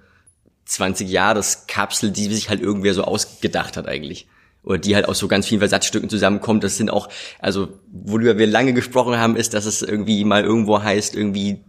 20 0.64 1.08
Jahres-Kapsel, 1.08 2.10
die 2.10 2.32
sich 2.32 2.48
halt 2.48 2.60
irgendwer 2.60 2.94
so 2.94 3.04
ausgedacht 3.04 3.76
hat 3.76 3.86
eigentlich 3.86 4.26
oder 4.64 4.78
die 4.78 4.94
halt 4.94 5.08
aus 5.08 5.18
so 5.18 5.28
ganz 5.28 5.46
vielen 5.46 5.60
Versatzstücken 5.60 6.08
zusammenkommt. 6.08 6.64
Das 6.64 6.76
sind 6.76 6.90
auch, 6.90 7.08
also 7.38 7.80
worüber 7.90 8.38
wir 8.38 8.46
lange 8.46 8.72
gesprochen 8.72 9.16
haben, 9.16 9.36
ist, 9.36 9.54
dass 9.54 9.66
es 9.66 9.82
irgendwie 9.82 10.24
mal 10.24 10.44
irgendwo 10.44 10.82
heißt, 10.82 11.14
irgendwie 11.14 11.64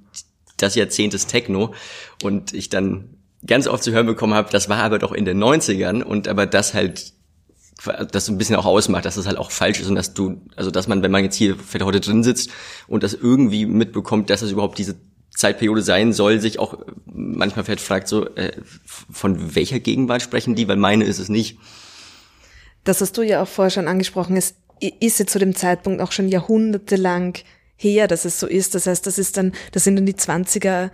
das 0.57 0.75
Jahrzehnt 0.75 1.13
des 1.13 1.27
Techno 1.27 1.73
und 2.21 2.53
ich 2.53 2.69
dann 2.69 3.17
ganz 3.45 3.67
oft 3.67 3.83
zu 3.83 3.91
hören 3.91 4.05
bekommen 4.05 4.33
habe, 4.33 4.51
das 4.51 4.69
war 4.69 4.77
aber 4.77 4.99
doch 4.99 5.11
in 5.11 5.25
den 5.25 5.43
90ern 5.43 6.03
und 6.03 6.27
aber 6.27 6.45
das 6.45 6.73
halt 6.73 7.13
das 8.11 8.29
ein 8.29 8.37
bisschen 8.37 8.55
auch 8.55 8.65
ausmacht, 8.65 9.05
dass 9.05 9.15
das 9.15 9.27
halt 9.27 9.37
auch 9.37 9.51
falsch 9.51 9.79
ist 9.79 9.87
und 9.89 9.95
dass 9.95 10.13
du, 10.13 10.41
also 10.55 10.71
dass 10.71 10.87
man, 10.87 11.01
wenn 11.03 11.11
man 11.11 11.23
jetzt 11.23 11.35
hier 11.35 11.55
vielleicht 11.55 11.85
heute 11.85 11.99
drin 11.99 12.23
sitzt 12.23 12.49
und 12.87 13.03
das 13.03 13.13
irgendwie 13.13 13.65
mitbekommt, 13.65 14.29
dass 14.29 14.41
es 14.41 14.51
überhaupt 14.51 14.77
diese 14.77 14.95
Zeitperiode 15.35 15.81
sein 15.81 16.13
soll, 16.13 16.39
sich 16.39 16.59
auch 16.59 16.77
manchmal 17.05 17.65
vielleicht 17.65 17.81
fragt 17.81 18.07
so, 18.07 18.27
äh, 18.35 18.51
von 18.85 19.55
welcher 19.55 19.79
Gegenwart 19.79 20.21
sprechen 20.21 20.55
die, 20.55 20.67
weil 20.67 20.77
meine 20.77 21.03
ist 21.03 21.19
es 21.19 21.29
nicht. 21.29 21.57
Das 22.83 23.01
hast 23.01 23.17
du 23.17 23.23
ja 23.23 23.41
auch 23.41 23.47
vorher 23.47 23.71
schon 23.71 23.87
angesprochen, 23.87 24.37
es 24.37 24.55
ist 24.79 25.19
ja 25.19 25.25
zu 25.25 25.39
dem 25.39 25.55
Zeitpunkt 25.55 26.01
auch 26.01 26.11
schon 26.11 26.27
jahrhundertelang 26.27 27.37
her, 27.77 28.07
dass 28.07 28.25
es 28.25 28.39
so 28.39 28.47
ist. 28.47 28.75
Das 28.75 28.87
heißt, 28.87 29.05
das 29.07 29.17
ist 29.17 29.37
dann, 29.37 29.53
das 29.71 29.85
sind 29.85 29.95
dann 29.95 30.05
die 30.05 30.13
20er, 30.13 30.91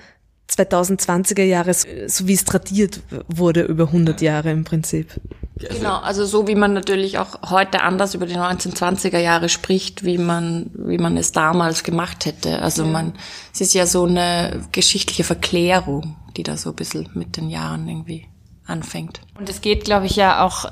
2020er 0.49 1.43
Jahre, 1.43 1.73
so 1.73 2.27
wie 2.27 2.33
es 2.33 2.45
tradiert 2.45 3.01
wurde 3.27 3.63
über 3.63 3.85
100 3.85 4.21
Jahre 4.21 4.51
im 4.51 4.63
Prinzip. 4.63 5.07
Genau, 5.59 5.97
also 5.97 6.25
so 6.25 6.47
wie 6.47 6.55
man 6.55 6.73
natürlich 6.73 7.17
auch 7.17 7.49
heute 7.49 7.81
anders 7.81 8.15
über 8.15 8.25
die 8.25 8.35
1920er 8.35 9.19
Jahre 9.19 9.49
spricht, 9.49 10.05
wie 10.05 10.17
man, 10.17 10.71
wie 10.73 10.97
man 10.97 11.17
es 11.17 11.31
damals 11.31 11.83
gemacht 11.83 12.25
hätte. 12.25 12.61
Also 12.61 12.85
man, 12.85 13.13
es 13.53 13.61
ist 13.61 13.73
ja 13.73 13.85
so 13.85 14.05
eine 14.05 14.65
geschichtliche 14.71 15.23
Verklärung, 15.23 16.15
die 16.37 16.43
da 16.43 16.55
so 16.55 16.69
ein 16.69 16.75
bisschen 16.75 17.09
mit 17.13 17.35
den 17.35 17.49
Jahren 17.49 17.87
irgendwie 17.87 18.27
anfängt. 18.65 19.21
Und 19.37 19.49
es 19.49 19.61
geht, 19.61 19.83
glaube 19.83 20.05
ich, 20.05 20.15
ja 20.15 20.45
auch 20.45 20.71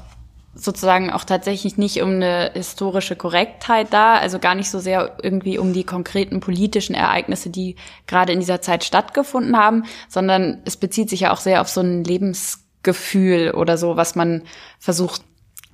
sozusagen 0.60 1.12
auch 1.12 1.24
tatsächlich 1.24 1.77
nicht 1.77 2.01
um 2.01 2.15
eine 2.15 2.51
historische 2.53 3.15
Korrektheit 3.15 3.94
da, 3.94 4.15
also 4.15 4.39
gar 4.39 4.56
nicht 4.56 4.70
so 4.70 4.79
sehr 4.79 5.17
irgendwie 5.22 5.58
um 5.58 5.74
die 5.74 5.84
konkreten 5.84 6.39
politischen 6.39 6.96
Ereignisse, 6.96 7.50
die 7.50 7.75
gerade 8.08 8.34
in 8.34 8.39
dieser 8.39 8.62
Zeit 8.62 8.84
stattgefunden 8.84 9.58
haben, 9.58 9.84
sondern 10.10 10.62
es 10.65 10.77
bezieht 10.77 11.10
sich 11.10 11.22
ja 11.22 11.34
auch 11.34 11.39
sehr 11.39 11.62
auf 11.62 11.70
so 11.70 11.82
ein 11.82 12.03
Lebensgefühl 12.88 13.51
oder 13.51 13.77
so, 13.77 13.96
was 13.96 14.15
man 14.15 14.44
versucht 14.79 15.22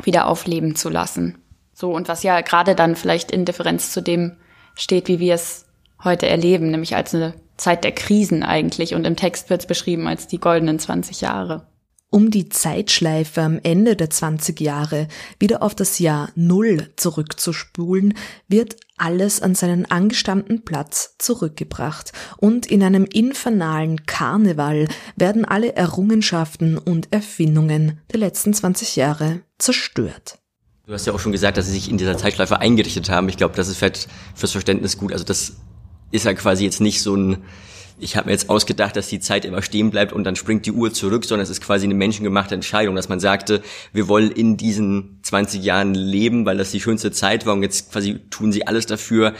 wieder 0.03 0.27
aufleben 0.27 0.75
zu 0.75 0.89
lassen. 0.89 1.37
So 1.73 1.91
und 1.91 2.07
was 2.07 2.23
ja 2.23 2.41
gerade 2.41 2.75
dann 2.75 2.95
vielleicht 2.95 3.31
in 3.31 3.45
Differenz 3.45 3.91
zu 3.91 4.01
dem 4.01 4.37
steht, 4.75 5.07
wie 5.07 5.19
wir 5.19 5.35
es 5.35 5.65
heute 6.03 6.27
erleben, 6.27 6.71
nämlich 6.71 6.95
als 6.95 7.13
eine 7.13 7.33
Zeit 7.57 7.83
der 7.83 7.91
Krisen 7.91 8.43
eigentlich 8.43 8.95
und 8.95 9.05
im 9.05 9.15
Text 9.15 9.49
wird 9.49 9.61
es 9.61 9.67
beschrieben 9.67 10.07
als 10.07 10.27
die 10.27 10.39
goldenen 10.39 10.79
20 10.79 11.21
Jahre. 11.21 11.67
Um 12.13 12.29
die 12.29 12.47
Zeitschleife 12.47 13.41
am 13.41 13.59
Ende 13.63 13.95
der 13.95 14.11
20 14.11 14.61
Jahre 14.61 15.07
wieder 15.39 15.63
auf 15.63 15.73
das 15.73 15.97
Jahr 15.97 16.29
Null 16.35 16.91
zurückzuspulen, 16.95 18.13
wird 18.47 18.75
alles 18.97 19.41
an 19.41 19.55
seinen 19.55 19.89
angestammten 19.89 20.63
Platz 20.63 21.15
zurückgebracht 21.17 22.13
und 22.37 22.67
in 22.67 22.83
einem 22.83 23.05
infernalen 23.05 24.05
Karneval 24.05 24.89
werden 25.15 25.43
alle 25.43 25.75
Errungenschaften 25.75 26.77
und 26.77 27.11
Erfindungen 27.11 27.99
der 28.11 28.19
letzten 28.19 28.53
20 28.53 28.95
Jahre 28.95 29.41
zerstört. 29.57 30.37
Du 30.85 30.93
hast 30.93 31.07
ja 31.07 31.13
auch 31.13 31.19
schon 31.19 31.31
gesagt, 31.31 31.57
dass 31.57 31.65
sie 31.65 31.71
sich 31.71 31.89
in 31.89 31.97
dieser 31.97 32.15
Zeitschleife 32.15 32.59
eingerichtet 32.59 33.09
haben. 33.09 33.27
Ich 33.27 33.37
glaube, 33.37 33.55
das 33.55 33.69
ist 33.69 33.77
vielleicht 33.77 34.07
fürs 34.35 34.51
Verständnis 34.51 34.99
gut. 34.99 35.13
Also 35.13 35.25
das 35.25 35.53
ist 36.11 36.25
ja 36.25 36.35
quasi 36.35 36.63
jetzt 36.63 36.79
nicht 36.79 37.01
so 37.01 37.15
ein 37.15 37.37
ich 38.03 38.15
habe 38.17 38.27
mir 38.27 38.33
jetzt 38.33 38.49
ausgedacht, 38.49 38.95
dass 38.95 39.07
die 39.07 39.19
Zeit 39.19 39.45
immer 39.45 39.61
stehen 39.61 39.89
bleibt 39.89 40.13
und 40.13 40.23
dann 40.23 40.35
springt 40.35 40.65
die 40.65 40.71
Uhr 40.71 40.93
zurück, 40.93 41.25
sondern 41.25 41.43
es 41.43 41.49
ist 41.49 41.61
quasi 41.61 41.85
eine 41.85 41.93
menschengemachte 41.93 42.53
Entscheidung, 42.53 42.95
dass 42.95 43.09
man 43.09 43.19
sagte, 43.19 43.61
wir 43.93 44.07
wollen 44.07 44.31
in 44.31 44.57
diesen 44.57 45.19
20 45.23 45.63
Jahren 45.63 45.95
leben, 45.95 46.45
weil 46.45 46.57
das 46.57 46.71
die 46.71 46.81
schönste 46.81 47.11
Zeit 47.11 47.45
war 47.45 47.53
und 47.53 47.63
jetzt 47.63 47.91
quasi 47.91 48.19
tun 48.29 48.51
sie 48.51 48.67
alles 48.67 48.85
dafür, 48.85 49.33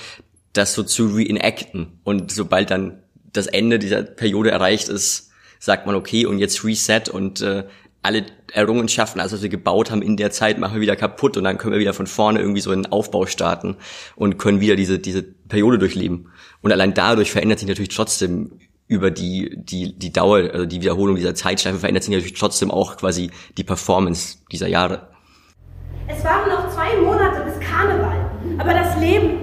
das 0.54 0.74
so 0.74 0.84
zu 0.84 1.08
reenacten. 1.08 2.00
Und 2.04 2.32
sobald 2.32 2.72
dann 2.72 3.04
das 3.32 3.48
Ende 3.48 3.80
dieser 3.80 4.04
Periode 4.04 4.52
erreicht 4.52 4.90
ist, 4.90 5.32
sagt 5.60 5.86
man, 5.86 5.96
okay, 5.96 6.26
und 6.26 6.40
jetzt 6.40 6.64
Reset 6.64 7.10
und 7.12 7.42
äh, 7.42 7.66
alle 8.04 8.26
Errungenschaften, 8.52 9.22
also 9.22 9.38
was 9.38 9.42
wir 9.42 9.50
gebaut 9.50 9.90
haben 9.90 10.02
in 10.02 10.18
der 10.18 10.30
Zeit, 10.30 10.60
machen 10.60 10.76
wir 10.76 10.82
wieder 10.82 10.98
kaputt 10.98 11.38
und 11.38 11.46
dann 11.46 11.58
können 11.58 11.72
wir 11.72 11.80
wieder 11.80 11.94
von 11.94 12.06
vorne 12.06 12.40
irgendwie 12.40 12.62
so 12.62 12.70
einen 12.70 12.86
Aufbau 12.86 13.26
starten 13.26 13.78
und 14.16 14.38
können 14.38 14.60
wieder 14.60 14.76
diese, 14.76 15.00
diese 15.00 15.24
Periode 15.24 15.80
durchleben. 15.80 16.30
Und 16.64 16.72
allein 16.72 16.94
dadurch 16.94 17.32
verändert 17.32 17.60
sich 17.60 17.68
natürlich 17.68 17.94
trotzdem 17.94 18.58
über 18.88 19.12
die, 19.12 19.54
die, 19.56 19.98
die 20.00 20.14
Dauer, 20.14 20.50
also 20.52 20.66
die 20.66 20.82
Wiederholung 20.82 21.18
dieser 21.18 21.36
Zeitschleife 21.36 21.78
verändert 21.78 22.04
sich 22.04 22.14
natürlich 22.14 22.40
trotzdem 22.40 22.72
auch 22.72 22.96
quasi 22.98 23.32
die 23.58 23.66
Performance 23.66 24.38
dieser 24.52 24.68
Jahre. 24.68 25.10
Es 26.08 26.24
waren 26.24 26.50
noch 26.50 26.70
zwei 26.74 26.96
Monate 27.02 27.42
bis 27.42 27.60
Karneval, 27.60 28.32
aber 28.58 28.74
das 28.74 28.98
Leben, 28.98 29.40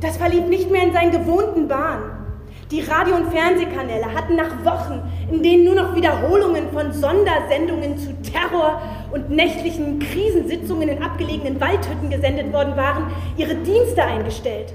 das 0.00 0.18
verlief 0.18 0.44
nicht 0.46 0.70
mehr 0.70 0.84
in 0.84 0.92
seinen 0.92 1.10
gewohnten 1.10 1.68
Bahnen. 1.68 2.10
Die 2.70 2.82
Radio- 2.82 3.16
und 3.16 3.32
Fernsehkanäle 3.32 4.12
hatten 4.14 4.36
nach 4.36 4.62
Wochen, 4.62 5.00
in 5.32 5.42
denen 5.42 5.64
nur 5.64 5.74
noch 5.74 5.96
Wiederholungen 5.96 6.70
von 6.70 6.92
Sondersendungen 6.92 7.96
zu 7.96 8.14
Terror 8.20 8.82
und 9.10 9.30
nächtlichen 9.30 10.00
Krisensitzungen 10.00 10.90
in 10.90 11.02
abgelegenen 11.02 11.58
Waldhütten 11.58 12.10
gesendet 12.10 12.52
worden 12.52 12.76
waren, 12.76 13.10
ihre 13.38 13.54
Dienste 13.54 14.04
eingestellt. 14.04 14.74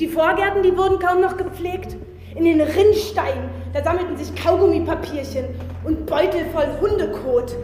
Die 0.00 0.08
Vorgärten, 0.08 0.62
die 0.62 0.74
wurden 0.76 0.98
kaum 0.98 1.20
noch 1.20 1.36
gepflegt. 1.36 1.94
In 2.34 2.44
den 2.44 2.62
Rinnsteinen, 2.62 3.50
da 3.74 3.84
sammelten 3.84 4.16
sich 4.16 4.34
Kaugummipapierchen 4.34 5.44
und 5.84 6.06
Beutel 6.06 6.46
voll 6.54 6.68
Hundekot. 6.80 7.54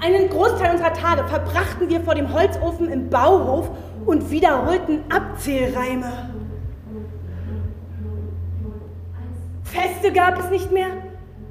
Einen 0.00 0.28
Großteil 0.28 0.72
unserer 0.72 0.92
Tage 0.92 1.26
verbrachten 1.26 1.88
wir 1.88 2.00
vor 2.00 2.14
dem 2.14 2.32
Holzofen 2.32 2.92
im 2.92 3.10
Bauhof 3.10 3.70
und 4.06 4.30
wiederholten 4.30 5.00
Abzählreime. 5.10 6.30
Feste 9.64 10.12
gab 10.12 10.38
es 10.38 10.50
nicht 10.50 10.70
mehr. 10.70 10.88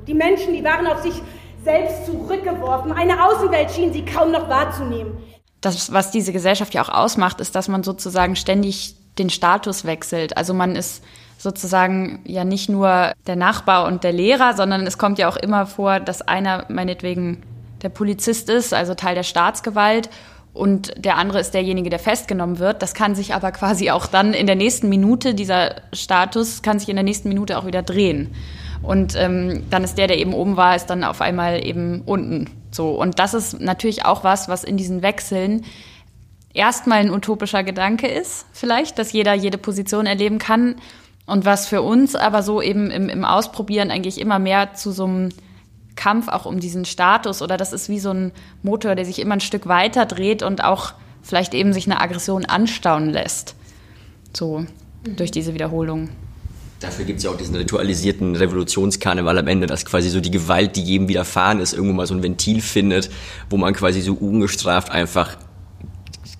Die 0.08 0.13
Menschen, 0.13 0.53
die 0.53 0.63
waren 0.63 0.88
auf 0.88 1.01
sich 1.01 1.22
selbst 1.65 2.06
zurückgeworfen. 2.06 2.94
Eine 2.94 3.25
Außenwelt 3.25 3.72
schien 3.72 3.92
sie 3.92 4.06
kaum 4.06 4.32
noch 4.32 4.48
wahrzunehmen. 4.48 5.18
Das, 5.60 5.92
was 5.92 6.12
diese 6.12 6.32
Gesellschaft 6.32 6.74
ja 6.74 6.82
auch 6.82 6.89
ausmacht, 6.89 7.42
ist, 7.42 7.56
dass 7.56 7.68
man 7.68 7.84
sozusagen 7.84 8.38
ständig 8.38 8.96
den 9.17 9.29
Status 9.29 9.86
wechselt. 9.86 10.38
Also 10.38 10.53
man 10.53 10.75
ist 10.75 11.03
sozusagen 11.38 12.22
ja 12.25 12.43
nicht 12.43 12.70
nur 12.70 13.13
der 13.27 13.36
Nachbar 13.36 13.86
und 13.86 14.03
der 14.03 14.13
Lehrer, 14.13 14.53
sondern 14.55 14.88
es 14.88 14.98
kommt 14.98 15.20
ja 15.20 15.27
auch 15.27 15.38
immer 15.38 15.65
vor, 15.65 16.00
dass 16.00 16.22
einer 16.22 16.65
meinetwegen 16.70 17.43
der 17.82 17.89
Polizist 17.89 18.50
ist, 18.50 18.74
also 18.74 18.96
Teil 18.96 19.15
der 19.15 19.24
Staatsgewalt 19.24 20.10
und 20.53 20.93
der 20.98 21.17
andere 21.17 21.39
ist 21.39 21.53
derjenige, 21.53 21.89
der 21.89 22.00
festgenommen 22.00 22.60
wird. 22.60 22.82
Das 22.82 22.93
kann 22.93 23.15
sich 23.15 23.34
aber 23.34 23.51
quasi 23.51 23.89
auch 23.89 24.05
dann 24.05 24.34
in 24.34 24.46
der 24.48 24.55
nächsten 24.55 24.88
Minute, 24.88 25.34
dieser 25.34 25.75
Status 25.91 26.62
kann 26.62 26.79
sich 26.79 26.89
in 26.89 26.96
der 26.96 27.03
nächsten 27.03 27.27
Minute 27.27 27.58
auch 27.58 27.65
wieder 27.65 27.82
drehen. 27.82 28.34
Und 28.84 29.15
ähm, 29.15 29.63
dann 29.70 29.84
ist 29.84 29.98
der, 29.98 30.08
der 30.08 30.20
eben 30.20 30.34
oben 30.34 30.58
war, 30.58 30.75
ist 30.75 30.88
dann 30.88 31.03
auf 31.03 31.22
einmal 31.22 31.65
eben 31.65 32.03
unten. 32.05 32.50
So. 32.70 32.91
Und 32.91 33.17
das 33.17 33.34
ist 33.34 33.60
natürlich 33.60 34.05
auch 34.05 34.24
was, 34.24 34.48
was 34.50 34.63
in 34.63 34.77
diesen 34.77 35.01
Wechseln 35.01 35.63
erstmal 36.53 37.00
ein 37.00 37.12
utopischer 37.12 37.63
Gedanke 37.63 38.07
ist, 38.07 38.45
vielleicht, 38.53 39.00
dass 39.00 39.12
jeder 39.12 39.33
jede 39.33 39.57
Position 39.57 40.05
erleben 40.05 40.39
kann. 40.39 40.75
Und 41.25 41.45
was 41.45 41.67
für 41.67 41.81
uns 41.81 42.15
aber 42.15 42.43
so 42.43 42.62
eben 42.62 42.91
im, 42.91 43.10
im 43.10 43.25
Ausprobieren 43.25 43.91
eigentlich 43.91 44.19
immer 44.19 44.39
mehr 44.39 44.74
zu 44.74 44.91
so 44.91 45.05
einem 45.05 45.29
Kampf 45.95 46.27
auch 46.27 46.45
um 46.45 46.60
diesen 46.60 46.86
Status 46.86 47.41
oder 47.41 47.55
das 47.55 47.72
ist 47.72 47.88
wie 47.88 48.00
so 48.00 48.12
ein 48.12 48.31
Motor, 48.62 48.95
der 48.95 49.05
sich 49.05 49.19
immer 49.19 49.36
ein 49.36 49.41
Stück 49.41 49.67
weiter 49.67 50.05
dreht 50.05 50.43
und 50.43 50.63
auch 50.63 50.93
vielleicht 51.22 51.53
eben 51.53 51.72
sich 51.72 51.86
eine 51.86 52.01
Aggression 52.01 52.45
anstauen 52.45 53.10
lässt. 53.10 53.55
So 54.36 54.65
durch 55.03 55.31
diese 55.31 55.53
Wiederholung. 55.53 56.10
Dafür 56.79 57.05
gibt 57.05 57.19
es 57.19 57.24
ja 57.24 57.31
auch 57.31 57.38
diesen 57.38 57.55
ritualisierten 57.55 58.36
Revolutionskarneval 58.36 59.38
am 59.38 59.48
Ende, 59.48 59.67
dass 59.67 59.86
quasi 59.86 60.10
so 60.10 60.19
die 60.19 60.31
Gewalt, 60.31 60.75
die 60.75 60.83
jedem 60.83 61.07
widerfahren 61.07 61.62
ist, 61.62 61.74
irgendwo 61.74 61.93
mal 61.93 62.07
so 62.07 62.13
ein 62.13 62.24
Ventil 62.24 62.62
findet, 62.62 63.10
wo 63.50 63.55
man 63.55 63.74
quasi 63.74 64.01
so 64.01 64.15
ungestraft 64.15 64.89
einfach 64.89 65.38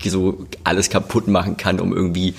so 0.10 0.45
alles 0.63 0.89
kaputt 0.89 1.27
machen 1.27 1.57
kann, 1.57 1.79
um 1.79 1.93
irgendwie 1.93 2.33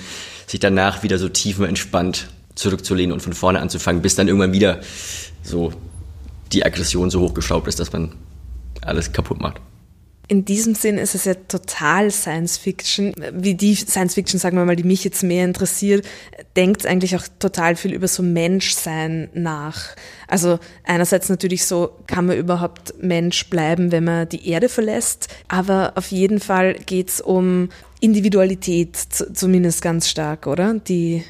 sich 0.47 0.59
danach 0.59 1.03
wieder 1.03 1.17
so 1.17 1.29
tiefenentspannt 1.29 2.29
zurückzulehnen 2.55 3.11
und 3.11 3.21
von 3.21 3.33
vorne 3.33 3.59
anzufangen, 3.59 4.01
bis 4.01 4.15
dann 4.15 4.27
irgendwann 4.27 4.53
wieder 4.53 4.79
so 5.43 5.73
die 6.51 6.65
Aggression 6.65 7.09
so 7.09 7.19
hochgeschraubt 7.21 7.67
ist, 7.67 7.79
dass 7.79 7.91
man 7.91 8.13
alles 8.81 9.11
kaputt 9.11 9.41
macht. 9.41 9.59
In 10.27 10.45
diesem 10.45 10.73
Sinn 10.75 10.97
ist 10.97 11.13
es 11.13 11.25
ja 11.25 11.35
total 11.35 12.09
Science 12.09 12.57
Fiction. 12.57 13.13
Wie 13.33 13.53
die 13.53 13.75
Science 13.75 14.15
Fiction, 14.15 14.39
sagen 14.39 14.57
wir 14.57 14.65
mal, 14.65 14.75
die 14.75 14.83
mich 14.83 15.03
jetzt 15.03 15.23
mehr 15.23 15.45
interessiert, 15.45 16.05
denkt 16.55 16.85
eigentlich 16.85 17.15
auch 17.15 17.23
total 17.39 17.75
viel 17.75 17.93
über 17.93 18.07
so 18.07 18.23
Menschsein 18.23 19.29
nach. 19.33 19.95
Also 20.27 20.59
einerseits 20.83 21.29
natürlich 21.29 21.65
so, 21.65 21.91
kann 22.07 22.25
man 22.25 22.37
überhaupt 22.37 22.95
Mensch 23.01 23.49
bleiben, 23.49 23.91
wenn 23.91 24.03
man 24.03 24.27
die 24.29 24.49
Erde 24.49 24.69
verlässt, 24.69 25.27
aber 25.47 25.93
auf 25.95 26.07
jeden 26.11 26.39
Fall 26.39 26.73
geht's 26.73 27.21
um 27.21 27.69
Individualität, 27.99 28.97
zumindest 28.97 29.81
ganz 29.81 30.09
stark, 30.09 30.47
oder? 30.47 30.75
Die 30.75 31.23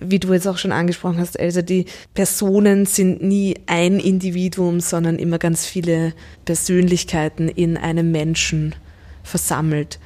wie 0.00 0.18
du 0.18 0.32
jetzt 0.32 0.46
auch 0.46 0.58
schon 0.58 0.72
angesprochen 0.72 1.18
hast, 1.18 1.38
Elsa, 1.38 1.62
die 1.62 1.86
Personen 2.14 2.86
sind 2.86 3.22
nie 3.22 3.56
ein 3.66 3.98
Individuum, 3.98 4.80
sondern 4.80 5.18
immer 5.18 5.38
ganz 5.38 5.66
viele 5.66 6.12
Persönlichkeiten 6.44 7.48
in 7.48 7.76
einem 7.76 8.10
Menschen 8.10 8.74
versammelt. 9.22 9.98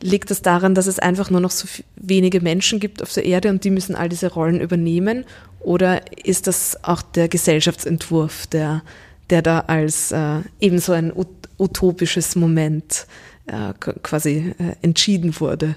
Liegt 0.00 0.30
das 0.30 0.42
daran, 0.42 0.74
dass 0.74 0.86
es 0.86 0.98
einfach 0.98 1.30
nur 1.30 1.40
noch 1.40 1.50
so 1.50 1.66
wenige 1.96 2.40
Menschen 2.40 2.78
gibt 2.78 3.02
auf 3.02 3.12
der 3.12 3.24
Erde 3.24 3.50
und 3.50 3.64
die 3.64 3.70
müssen 3.70 3.96
all 3.96 4.08
diese 4.08 4.28
Rollen 4.32 4.60
übernehmen? 4.60 5.24
Oder 5.60 6.02
ist 6.24 6.46
das 6.46 6.84
auch 6.84 7.02
der 7.02 7.28
Gesellschaftsentwurf, 7.28 8.46
der, 8.46 8.82
der 9.30 9.42
da 9.42 9.60
als 9.60 10.12
äh, 10.12 10.40
ebenso 10.60 10.92
ein 10.92 11.12
utopisches 11.58 12.36
Moment 12.36 13.06
äh, 13.46 13.72
quasi 13.78 14.54
äh, 14.58 14.76
entschieden 14.82 15.40
wurde? 15.40 15.74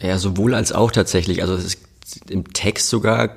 Ja, 0.00 0.18
sowohl 0.18 0.54
als 0.54 0.72
auch 0.72 0.90
tatsächlich. 0.90 1.40
Also 1.40 1.54
es 1.54 1.78
im 2.28 2.52
Text 2.52 2.88
sogar 2.88 3.36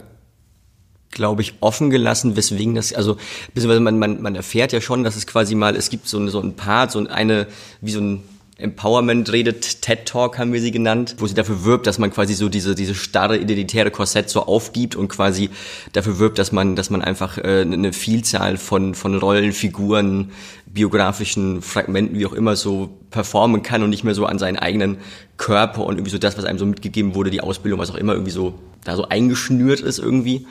glaube 1.12 1.42
ich, 1.42 1.56
offen 1.60 1.90
gelassen, 1.90 2.36
weswegen 2.36 2.76
das, 2.76 2.94
also, 2.94 3.18
beziehungsweise 3.54 3.80
man, 3.80 3.98
man, 3.98 4.22
man 4.22 4.36
erfährt 4.36 4.72
ja 4.74 4.80
schon, 4.80 5.04
dass 5.04 5.16
es 5.16 5.26
quasi 5.26 5.56
mal, 5.56 5.76
es 5.76 5.90
gibt 5.90 6.08
so, 6.08 6.20
ein, 6.20 6.30
so 6.30 6.40
ein 6.40 6.56
Part, 6.56 6.92
so 6.92 7.00
eine, 7.08 7.48
wie 7.82 7.92
so 7.92 8.00
ein 8.00 8.24
Empowerment 8.60 9.32
redet, 9.32 9.82
TED 9.82 10.06
Talk 10.06 10.38
haben 10.38 10.52
wir 10.52 10.60
sie 10.60 10.72
genannt, 10.72 11.16
wo 11.20 11.28
sie 11.28 11.34
dafür 11.34 11.64
wirbt, 11.64 11.88
dass 11.88 11.98
man 11.98 12.12
quasi 12.12 12.34
so 12.34 12.50
diese, 12.50 12.76
diese 12.76 12.94
starre 12.94 13.38
identitäre 13.38 13.90
Korsett 13.90 14.30
so 14.30 14.46
aufgibt 14.46 14.98
und 14.98 15.08
quasi 15.08 15.50
dafür 15.94 16.20
wirbt, 16.20 16.38
dass 16.38 16.52
man, 16.52 16.76
dass 16.76 16.90
man 16.90 17.02
einfach 17.02 17.38
äh, 17.38 17.62
eine 17.62 17.94
Vielzahl 17.94 18.58
von, 18.58 18.96
von 18.96 19.16
Rollen, 19.18 19.54
Figuren, 19.54 20.32
biografischen 20.74 21.62
Fragmenten, 21.62 22.18
wie 22.18 22.26
auch 22.26 22.34
immer, 22.34 22.56
so 22.56 22.90
performen 23.10 23.64
kann 23.64 23.84
und 23.84 23.90
nicht 23.90 24.04
mehr 24.04 24.14
so 24.14 24.26
an 24.26 24.40
seinen 24.40 24.58
eigenen 24.58 24.98
Körper 25.38 25.86
und 25.86 25.96
irgendwie 25.96 26.12
so 26.12 26.18
das, 26.18 26.38
was 26.38 26.46
einem 26.46 26.60
so 26.60 26.66
mitgegeben 26.66 27.16
wurde, 27.16 27.32
die 27.32 27.42
Ausbildung, 27.42 27.80
was 27.80 27.92
auch 27.92 27.96
immer, 27.96 28.14
irgendwie 28.14 28.32
so 28.32 28.60
da 28.84 28.96
so 28.96 29.08
eingeschnürt 29.08 29.82
ist 29.82 30.00
irgendwie. 30.00 30.46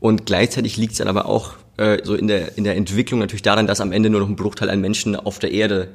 Und 0.00 0.26
gleichzeitig 0.26 0.76
liegt 0.76 0.92
es 0.92 0.98
dann 0.98 1.08
aber 1.08 1.26
auch 1.26 1.54
äh, 1.76 1.98
so 2.04 2.14
in 2.14 2.26
der, 2.26 2.56
in 2.58 2.64
der 2.64 2.76
Entwicklung 2.76 3.20
natürlich 3.20 3.42
daran, 3.42 3.66
dass 3.66 3.80
am 3.80 3.92
Ende 3.92 4.10
nur 4.10 4.20
noch 4.20 4.28
ein 4.28 4.36
Bruchteil 4.36 4.70
an 4.70 4.80
Menschen 4.80 5.14
auf 5.14 5.38
der 5.38 5.52
Erde 5.52 5.88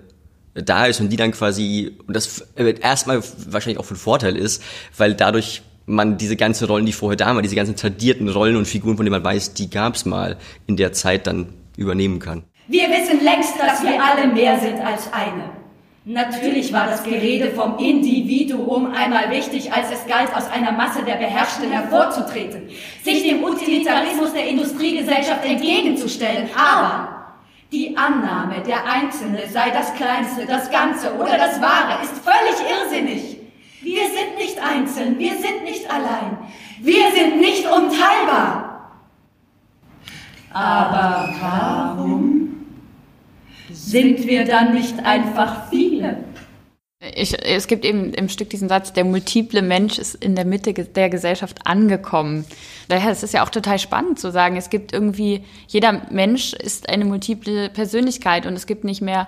da 0.53 0.85
ist 0.85 1.01
und 1.01 1.09
die 1.09 1.17
dann 1.17 1.31
quasi, 1.31 1.97
und 2.07 2.15
das 2.15 2.45
erstmal 2.55 3.21
wahrscheinlich 3.49 3.79
auch 3.79 3.85
von 3.85 3.97
Vorteil 3.97 4.37
ist, 4.37 4.63
weil 4.97 5.13
dadurch 5.13 5.63
man 5.85 6.17
diese 6.17 6.35
ganzen 6.35 6.65
Rollen, 6.65 6.85
die 6.85 6.93
vorher 6.93 7.17
da 7.17 7.27
waren, 7.27 7.43
diese 7.43 7.55
ganzen 7.55 7.75
tradierten 7.75 8.29
Rollen 8.29 8.55
und 8.55 8.65
Figuren, 8.67 8.95
von 8.95 9.05
denen 9.05 9.21
man 9.21 9.23
weiß, 9.23 9.53
die 9.53 9.69
gab's 9.69 10.05
mal 10.05 10.37
in 10.65 10.77
der 10.77 10.93
Zeit 10.93 11.27
dann 11.27 11.53
übernehmen 11.77 12.19
kann. 12.19 12.43
Wir 12.67 12.89
wissen 12.89 13.23
längst, 13.23 13.59
dass 13.59 13.83
wir 13.83 14.03
alle 14.03 14.27
mehr 14.27 14.59
sind 14.59 14.79
als 14.79 15.11
eine. 15.13 15.51
Natürlich 16.07 16.71
war 16.71 16.85
das 16.85 17.03
Gerede 17.03 17.49
vom 17.49 17.79
Individuum 17.79 18.93
einmal 18.93 19.31
wichtig, 19.31 19.73
als 19.73 19.91
es 19.91 20.05
galt, 20.05 20.35
aus 20.35 20.47
einer 20.51 20.71
Masse 20.71 21.03
der 21.03 21.15
Beherrschten 21.15 21.71
hervorzutreten, 21.71 22.69
sich 23.03 23.23
dem 23.23 23.43
Utilitarismus 23.43 24.31
der 24.33 24.47
Industriegesellschaft 24.47 25.43
entgegenzustellen. 25.43 26.47
Aber 26.55 27.35
die 27.71 27.97
Annahme, 27.97 28.61
der 28.61 28.85
Einzelne 28.85 29.47
sei 29.51 29.71
das 29.71 29.95
Kleinste, 29.95 30.45
das 30.45 30.69
Ganze 30.69 31.11
oder 31.15 31.39
das 31.39 31.59
Wahre, 31.59 32.03
ist 32.03 32.13
völlig 32.23 32.55
irrsinnig. 32.69 33.37
Wir 33.81 34.03
sind 34.03 34.37
nicht 34.37 34.59
einzeln, 34.59 35.17
wir 35.17 35.33
sind 35.33 35.63
nicht 35.63 35.89
allein, 35.91 36.37
wir 36.81 37.11
sind 37.15 37.37
nicht 37.37 37.65
unteilbar. 37.65 38.64
Aber 40.55 41.35
warum 41.41 42.65
sind 43.69 44.25
wir 44.25 44.45
dann 44.45 44.73
nicht 44.73 44.97
einfach 45.05 45.69
viele? 45.69 46.23
Ich, 47.13 47.37
es 47.45 47.67
gibt 47.67 47.83
eben 47.83 48.13
im 48.13 48.29
Stück 48.29 48.51
diesen 48.51 48.69
Satz, 48.69 48.93
der 48.93 49.03
multiple 49.03 49.61
Mensch 49.61 49.99
ist 49.99 50.15
in 50.15 50.33
der 50.33 50.45
Mitte 50.45 50.73
der 50.73 51.09
Gesellschaft 51.09 51.67
angekommen. 51.67 52.45
Daher 52.87 53.11
ist 53.11 53.21
es 53.21 53.33
ja 53.33 53.43
auch 53.43 53.49
total 53.49 53.79
spannend 53.79 54.17
zu 54.17 54.31
sagen, 54.31 54.55
es 54.55 54.69
gibt 54.69 54.93
irgendwie, 54.93 55.43
jeder 55.67 56.03
Mensch 56.09 56.53
ist 56.53 56.87
eine 56.87 57.03
multiple 57.03 57.69
Persönlichkeit 57.69 58.45
und 58.45 58.53
es 58.53 58.65
gibt 58.65 58.85
nicht 58.85 59.01
mehr 59.01 59.27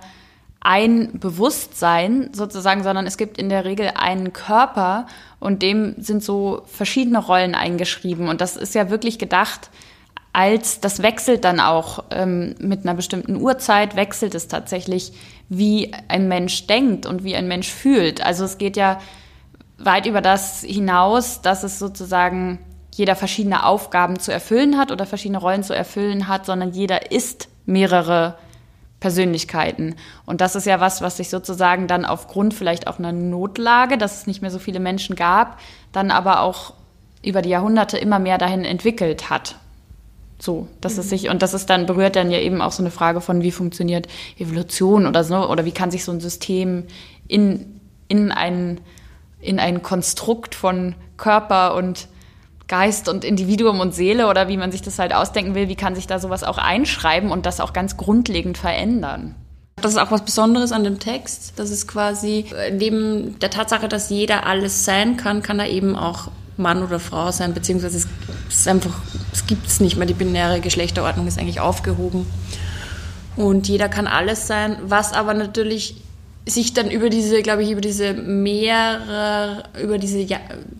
ein 0.62 1.20
Bewusstsein 1.20 2.30
sozusagen, 2.32 2.84
sondern 2.84 3.06
es 3.06 3.18
gibt 3.18 3.38
in 3.38 3.50
der 3.50 3.66
Regel 3.66 3.92
einen 3.96 4.32
Körper 4.32 5.08
und 5.42 5.62
dem 5.62 6.02
sind 6.02 6.24
so 6.24 6.62
verschiedene 6.68 7.20
Rollen 7.20 7.54
eingeschrieben. 7.54 8.30
Und 8.30 8.40
das 8.40 8.56
ist 8.56 8.76
ja 8.76 8.90
wirklich 8.90 9.20
gedacht, 9.20 9.70
als 10.38 10.82
das 10.82 11.02
wechselt 11.02 11.46
dann 11.46 11.60
auch 11.60 12.04
ähm, 12.12 12.54
mit 12.60 12.84
einer 12.84 12.94
bestimmten 12.94 13.38
Uhrzeit, 13.38 13.96
wechselt 13.96 14.36
es 14.36 14.48
tatsächlich, 14.48 15.14
wie 15.50 15.92
ein 16.10 16.28
Mensch 16.28 16.68
denkt 16.68 17.08
und 17.08 17.24
wie 17.24 17.36
ein 17.36 17.48
Mensch 17.48 17.70
fühlt. 17.70 18.24
Also 18.24 18.46
es 18.46 18.60
geht 18.60 18.78
ja 18.78 19.00
weit 19.80 20.06
über 20.06 20.22
das 20.22 20.62
hinaus, 20.62 21.42
dass 21.42 21.64
es 21.64 21.80
sozusagen 21.80 22.60
jeder 22.94 23.16
verschiedene 23.16 23.66
Aufgaben 23.66 24.20
zu 24.20 24.32
erfüllen 24.32 24.78
hat 24.78 24.92
oder 24.92 25.08
verschiedene 25.08 25.40
Rollen 25.40 25.64
zu 25.64 25.74
erfüllen 25.74 26.28
hat, 26.28 26.46
sondern 26.46 26.70
jeder 26.70 27.12
ist 27.12 27.50
mehrere 27.66 28.38
Persönlichkeiten. 29.00 29.96
Und 30.28 30.40
das 30.40 30.56
ist 30.56 30.68
ja 30.68 30.80
was, 30.80 31.02
was 31.02 31.18
sich 31.18 31.32
sozusagen 31.32 31.88
dann 31.88 32.06
aufgrund 32.06 32.54
vielleicht 32.54 32.86
auch 32.86 33.00
einer 33.00 33.12
Notlage, 33.12 33.98
dass 33.98 34.20
es 34.20 34.28
nicht 34.28 34.44
mehr 34.44 34.52
so 34.52 34.60
viele 34.60 34.80
Menschen 34.80 35.16
gab, 35.16 35.60
dann 35.92 36.12
aber 36.12 36.42
auch 36.42 36.76
über 37.26 37.42
die 37.42 37.50
Jahrhunderte 37.50 37.98
immer 37.98 38.20
mehr 38.20 38.38
dahin 38.38 38.66
entwickelt 38.66 39.32
hat. 39.32 39.56
So, 40.40 40.68
dass 40.82 40.94
mhm. 40.94 41.00
es 41.00 41.10
sich, 41.10 41.30
und 41.30 41.42
das 41.42 41.54
ist 41.54 41.70
dann, 41.70 41.86
berührt 41.86 42.16
dann 42.16 42.32
ja 42.32 42.40
eben 42.40 42.62
auch 42.62 42.72
so 42.72 42.84
eine 42.84 42.92
Frage 42.92 43.22
von, 43.22 43.42
wie 43.42 43.52
funktioniert 43.52 44.08
Evolution 44.38 45.08
oder 45.08 45.24
so, 45.24 45.50
oder 45.50 45.66
wie 45.66 45.72
kann 45.72 45.92
sich 45.92 46.04
so 46.04 46.12
ein 46.12 46.20
System 46.20 46.84
in, 47.28 47.80
in 48.08 48.32
ein, 48.32 48.80
in 49.42 49.60
ein 49.60 49.82
Konstrukt 49.82 50.56
von 50.56 50.96
Körper 51.18 51.76
und 51.76 52.08
Geist 52.68 53.08
und 53.08 53.24
Individuum 53.24 53.80
und 53.80 53.96
Seele 53.96 54.28
oder 54.28 54.48
wie 54.48 54.58
man 54.58 54.72
sich 54.72 54.82
das 54.82 55.00
halt 55.00 55.14
ausdenken 55.14 55.56
will, 55.56 55.70
wie 55.70 55.76
kann 55.76 55.96
sich 55.96 56.06
da 56.06 56.20
sowas 56.20 56.44
auch 56.44 56.58
einschreiben 56.58 57.32
und 57.32 57.46
das 57.46 57.60
auch 57.60 57.74
ganz 57.74 57.98
grundlegend 57.98 58.58
verändern. 58.58 59.36
Das 59.78 59.92
ist 59.92 60.00
auch 60.00 60.12
was 60.12 60.26
Besonderes 60.26 60.72
an 60.72 60.84
dem 60.84 61.00
Text. 61.00 61.54
Das 61.56 61.70
ist 61.70 61.88
quasi 61.88 62.46
neben 62.74 63.40
der 63.40 63.52
Tatsache, 63.52 63.88
dass 63.88 64.10
jeder 64.10 64.46
alles 64.46 64.86
sein 64.86 65.18
kann, 65.18 65.42
kann 65.42 65.60
er 65.60 65.70
eben 65.70 65.96
auch 65.96 66.30
Mann 66.58 66.84
oder 66.84 67.00
Frau 67.00 67.32
sein, 67.32 67.54
beziehungsweise 67.54 67.98
es 67.98 68.08
ist 68.50 68.68
einfach, 68.68 69.00
es 69.32 69.46
gibt 69.46 69.68
es 69.68 69.80
nicht 69.80 69.98
mehr, 69.98 70.08
die 70.08 70.14
binäre 70.14 70.60
Geschlechterordnung 70.60 71.28
ist 71.28 71.40
eigentlich 71.40 71.60
aufgehoben. 71.60 72.26
Und 73.36 73.68
jeder 73.68 73.88
kann 73.88 74.08
alles 74.08 74.48
sein, 74.48 74.78
was 74.82 75.14
aber 75.14 75.34
natürlich 75.34 75.96
sich 76.46 76.74
dann 76.74 76.90
über 76.90 77.10
diese, 77.10 77.42
glaube 77.42 77.64
ich, 77.64 77.72
über 77.72 77.82
diese 77.82 78.14
mehrere, 78.14 79.64
über 79.82 79.98
diese 79.98 80.26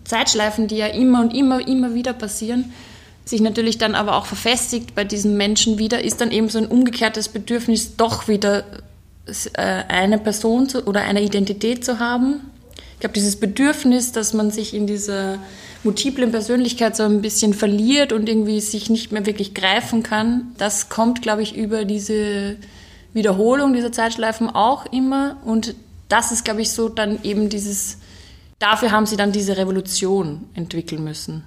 Zeitschleifen, 0.04 0.66
die 0.66 0.76
ja 0.76 0.86
immer 0.86 1.20
und 1.20 1.34
immer, 1.34 1.66
immer 1.66 1.94
wieder 1.94 2.14
passieren, 2.14 2.72
sich 3.24 3.40
natürlich 3.40 3.78
dann 3.78 3.94
aber 3.94 4.16
auch 4.16 4.26
verfestigt 4.26 4.94
bei 4.94 5.04
diesen 5.04 5.36
Menschen 5.36 5.78
wieder, 5.78 6.02
ist 6.02 6.20
dann 6.20 6.32
eben 6.32 6.48
so 6.48 6.58
ein 6.58 6.66
umgekehrtes 6.66 7.28
Bedürfnis, 7.28 7.96
doch 7.96 8.26
wieder 8.26 8.64
äh, 9.26 9.84
eine 9.88 10.18
Person 10.18 10.68
zu, 10.68 10.86
oder 10.86 11.02
eine 11.02 11.22
Identität 11.22 11.84
zu 11.84 11.98
haben. 11.98 12.40
Ich 12.98 13.00
glaube, 13.00 13.14
dieses 13.14 13.36
Bedürfnis, 13.36 14.10
dass 14.10 14.34
man 14.34 14.50
sich 14.50 14.74
in 14.74 14.88
dieser 14.88 15.38
multiplen 15.84 16.32
Persönlichkeit 16.32 16.96
so 16.96 17.04
ein 17.04 17.22
bisschen 17.22 17.54
verliert 17.54 18.12
und 18.12 18.28
irgendwie 18.28 18.60
sich 18.60 18.90
nicht 18.90 19.12
mehr 19.12 19.24
wirklich 19.24 19.54
greifen 19.54 20.02
kann, 20.02 20.52
das 20.58 20.88
kommt, 20.88 21.22
glaube 21.22 21.42
ich, 21.42 21.56
über 21.56 21.84
diese 21.84 22.56
Wiederholung 23.12 23.72
dieser 23.72 23.92
Zeitschleifen 23.92 24.50
auch 24.50 24.84
immer. 24.92 25.36
Und 25.44 25.76
das 26.08 26.32
ist, 26.32 26.44
glaube 26.44 26.62
ich, 26.62 26.72
so 26.72 26.88
dann 26.88 27.22
eben 27.22 27.48
dieses, 27.48 27.98
dafür 28.58 28.90
haben 28.90 29.06
sie 29.06 29.16
dann 29.16 29.30
diese 29.30 29.56
Revolution 29.56 30.46
entwickeln 30.54 31.04
müssen. 31.04 31.44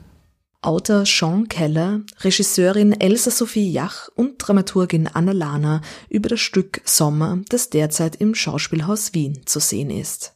Autor 0.61 1.05
Sean 1.05 1.49
Keller, 1.49 1.99
Regisseurin 2.21 2.93
Elsa 2.93 3.29
Sophie 3.29 3.69
Jach 3.69 4.07
und 4.15 4.37
Dramaturgin 4.37 5.09
Anna 5.11 5.33
Lana 5.33 5.81
über 6.07 6.29
das 6.29 6.39
Stück 6.39 6.79
Sommer, 6.85 7.39
das 7.49 7.69
derzeit 7.69 8.15
im 8.15 8.35
Schauspielhaus 8.35 9.13
Wien 9.13 9.41
zu 9.45 9.59
sehen 9.59 9.89
ist. 9.89 10.33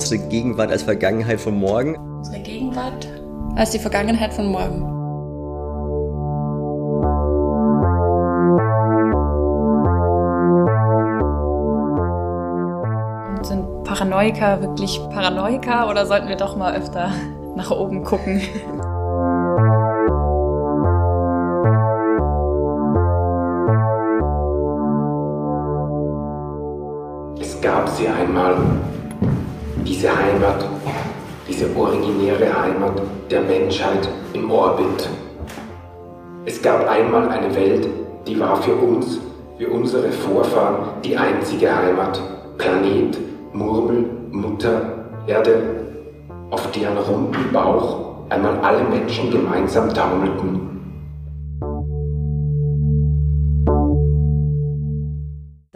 unsere 0.00 0.28
Gegenwart 0.28 0.70
als 0.70 0.82
Vergangenheit 0.82 1.38
von 1.40 1.58
morgen. 1.58 1.94
Unsere 1.96 2.40
Gegenwart 2.40 3.06
als 3.56 3.70
die 3.70 3.78
Vergangenheit 3.78 4.32
von 4.32 4.46
morgen. 4.46 4.82
Und 13.36 13.46
sind 13.46 13.84
Paranoiker 13.84 14.62
wirklich 14.62 14.98
Paranoiker 15.12 15.90
oder 15.90 16.06
sollten 16.06 16.28
wir 16.28 16.36
doch 16.36 16.56
mal 16.56 16.74
öfter 16.74 17.12
nach 17.54 17.70
oben 17.70 18.02
gucken? 18.02 18.40
Es 27.38 27.60
gab 27.60 27.86
sie 27.90 28.08
einmal 28.08 28.56
diese 29.84 30.08
Heimat, 30.08 30.64
diese 31.48 31.66
originäre 31.76 32.62
Heimat 32.62 33.00
der 33.30 33.40
Menschheit 33.42 34.08
im 34.32 34.50
Orbit. 34.50 35.08
Es 36.44 36.60
gab 36.62 36.88
einmal 36.88 37.28
eine 37.28 37.54
Welt, 37.54 37.86
die 38.26 38.38
war 38.38 38.56
für 38.62 38.74
uns, 38.74 39.20
für 39.58 39.68
unsere 39.68 40.10
Vorfahren 40.10 41.00
die 41.04 41.16
einzige 41.16 41.74
Heimat, 41.74 42.20
Planet, 42.58 43.18
Murmel, 43.52 44.04
Mutter, 44.30 45.06
Erde, 45.26 45.62
auf 46.50 46.70
deren 46.72 46.98
runden 46.98 47.52
Bauch 47.52 48.10
einmal 48.30 48.58
alle 48.62 48.84
Menschen 48.84 49.30
gemeinsam 49.30 49.92
taumelten. 49.92 50.79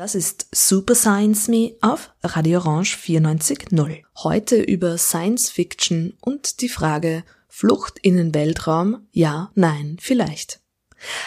Das 0.05 0.14
ist 0.14 0.49
Super 0.53 0.95
Science 0.95 1.49
Me 1.49 1.77
auf 1.81 2.12
Radio 2.23 2.59
Orange 2.59 2.99
94.0. 2.99 4.03
Heute 4.17 4.61
über 4.61 4.99
Science 4.99 5.49
Fiction 5.49 6.12
und 6.21 6.61
die 6.61 6.69
Frage 6.69 7.25
Flucht 7.49 8.01
in 8.03 8.19
den 8.19 8.35
Weltraum? 8.35 9.09
Ja, 9.12 9.51
nein, 9.55 9.97
vielleicht. 9.99 10.61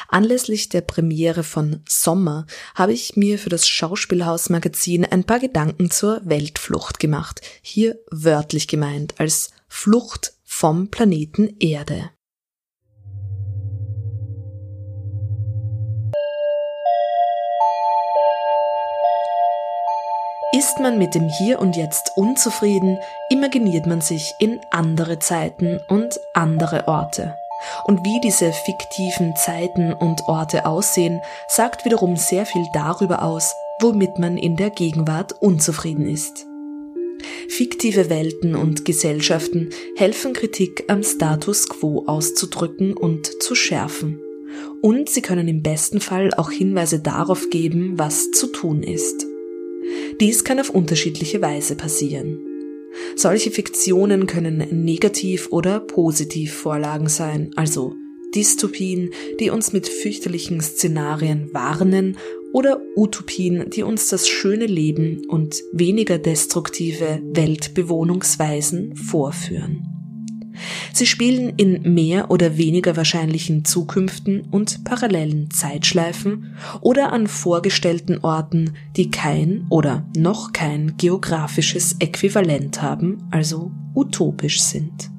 Anlässlich 0.09 0.69
der 0.69 0.81
Premiere 0.81 1.41
von 1.41 1.81
Sommer 1.89 2.45
habe 2.75 2.93
ich 2.93 3.15
mir 3.15 3.39
für 3.39 3.49
das 3.49 3.67
Schauspielhaus 3.67 4.51
Magazin 4.51 5.05
ein 5.05 5.23
paar 5.23 5.39
Gedanken 5.39 5.89
zur 5.89 6.21
Weltflucht 6.25 6.99
gemacht, 6.99 7.41
hier 7.63 7.97
wörtlich 8.11 8.67
gemeint 8.67 9.15
als 9.19 9.49
Flucht 9.67 10.35
vom 10.43 10.91
Planeten 10.91 11.55
Erde. 11.59 12.11
Ist 20.57 20.79
man 20.79 20.97
mit 20.97 21.13
dem 21.13 21.29
Hier 21.29 21.59
und 21.59 21.75
Jetzt 21.75 22.13
unzufrieden, 22.15 22.97
imaginiert 23.29 23.85
man 23.85 24.01
sich 24.01 24.33
in 24.39 24.59
andere 24.71 25.19
Zeiten 25.19 25.79
und 25.87 26.19
andere 26.33 26.87
Orte. 26.87 27.35
Und 27.85 28.03
wie 28.03 28.19
diese 28.21 28.51
fiktiven 28.51 29.35
Zeiten 29.35 29.93
und 29.93 30.27
Orte 30.27 30.65
aussehen, 30.65 31.21
sagt 31.47 31.85
wiederum 31.85 32.15
sehr 32.15 32.47
viel 32.47 32.65
darüber 32.73 33.21
aus, 33.21 33.53
womit 33.81 34.17
man 34.17 34.35
in 34.35 34.55
der 34.55 34.71
Gegenwart 34.71 35.33
unzufrieden 35.39 36.07
ist. 36.07 36.47
Fiktive 37.49 38.09
Welten 38.09 38.55
und 38.55 38.83
Gesellschaften 38.83 39.69
helfen 39.95 40.33
Kritik 40.33 40.85
am 40.87 41.03
Status 41.03 41.69
quo 41.69 42.05
auszudrücken 42.07 42.97
und 42.97 43.43
zu 43.43 43.53
schärfen. 43.53 44.19
Und 44.81 45.07
sie 45.07 45.21
können 45.21 45.47
im 45.47 45.61
besten 45.61 46.01
Fall 46.01 46.33
auch 46.33 46.49
Hinweise 46.49 46.99
darauf 46.99 47.51
geben, 47.51 47.99
was 47.99 48.31
zu 48.31 48.47
tun 48.47 48.81
ist. 48.81 49.27
Dies 50.19 50.43
kann 50.43 50.59
auf 50.59 50.69
unterschiedliche 50.69 51.41
Weise 51.41 51.75
passieren. 51.75 52.39
Solche 53.15 53.51
Fiktionen 53.51 54.25
können 54.25 54.83
negativ 54.83 55.49
oder 55.51 55.79
positiv 55.79 56.53
Vorlagen 56.53 57.09
sein, 57.09 57.51
also 57.55 57.93
Dystopien, 58.33 59.11
die 59.39 59.49
uns 59.49 59.73
mit 59.73 59.87
fürchterlichen 59.87 60.61
Szenarien 60.61 61.53
warnen 61.53 62.17
oder 62.51 62.81
Utopien, 62.95 63.69
die 63.69 63.83
uns 63.83 64.09
das 64.09 64.27
schöne 64.27 64.65
Leben 64.65 65.21
und 65.27 65.61
weniger 65.71 66.17
destruktive 66.17 67.21
Weltbewohnungsweisen 67.23 68.95
vorführen. 68.95 69.96
Sie 70.93 71.05
spielen 71.05 71.53
in 71.57 71.93
mehr 71.93 72.31
oder 72.31 72.57
weniger 72.57 72.95
wahrscheinlichen 72.95 73.65
Zukünften 73.65 74.41
und 74.51 74.83
parallelen 74.83 75.51
Zeitschleifen 75.51 76.55
oder 76.81 77.11
an 77.13 77.27
vorgestellten 77.27 78.19
Orten, 78.19 78.73
die 78.95 79.11
kein 79.11 79.65
oder 79.69 80.05
noch 80.15 80.53
kein 80.53 80.97
geografisches 80.97 81.95
Äquivalent 81.99 82.81
haben, 82.81 83.27
also 83.31 83.71
utopisch 83.95 84.61
sind. 84.61 85.09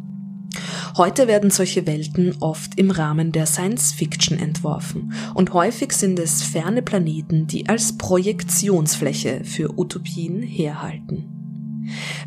Heute 0.96 1.28
werden 1.28 1.50
solche 1.50 1.86
Welten 1.86 2.36
oft 2.40 2.78
im 2.78 2.90
Rahmen 2.90 3.32
der 3.32 3.46
Science 3.46 3.92
Fiction 3.92 4.38
entworfen 4.38 5.12
und 5.34 5.52
häufig 5.52 5.92
sind 5.92 6.18
es 6.18 6.42
ferne 6.42 6.82
Planeten, 6.82 7.46
die 7.46 7.68
als 7.68 7.96
Projektionsfläche 7.96 9.42
für 9.44 9.78
Utopien 9.78 10.42
herhalten. 10.42 11.37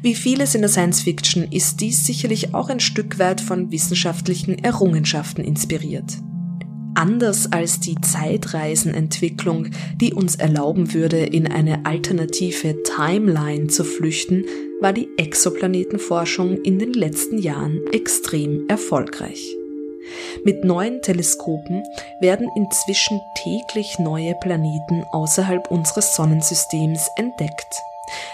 Wie 0.01 0.15
vieles 0.15 0.55
in 0.55 0.61
der 0.61 0.69
Science 0.69 1.01
Fiction 1.01 1.47
ist 1.51 1.81
dies 1.81 2.05
sicherlich 2.05 2.53
auch 2.53 2.69
ein 2.69 2.79
Stück 2.79 3.19
weit 3.19 3.41
von 3.41 3.71
wissenschaftlichen 3.71 4.63
Errungenschaften 4.63 5.43
inspiriert. 5.43 6.17
Anders 6.93 7.51
als 7.53 7.79
die 7.79 7.95
Zeitreisenentwicklung, 8.01 9.67
die 9.95 10.13
uns 10.13 10.35
erlauben 10.35 10.93
würde, 10.93 11.19
in 11.19 11.47
eine 11.47 11.85
alternative 11.85 12.83
Timeline 12.83 13.67
zu 13.67 13.85
flüchten, 13.85 14.43
war 14.81 14.91
die 14.91 15.07
Exoplanetenforschung 15.17 16.61
in 16.63 16.79
den 16.79 16.93
letzten 16.93 17.37
Jahren 17.37 17.79
extrem 17.93 18.67
erfolgreich. 18.67 19.41
Mit 20.43 20.65
neuen 20.65 21.01
Teleskopen 21.01 21.83
werden 22.19 22.49
inzwischen 22.55 23.21
täglich 23.35 23.97
neue 23.99 24.35
Planeten 24.41 25.05
außerhalb 25.11 25.71
unseres 25.71 26.15
Sonnensystems 26.15 27.09
entdeckt. 27.15 27.81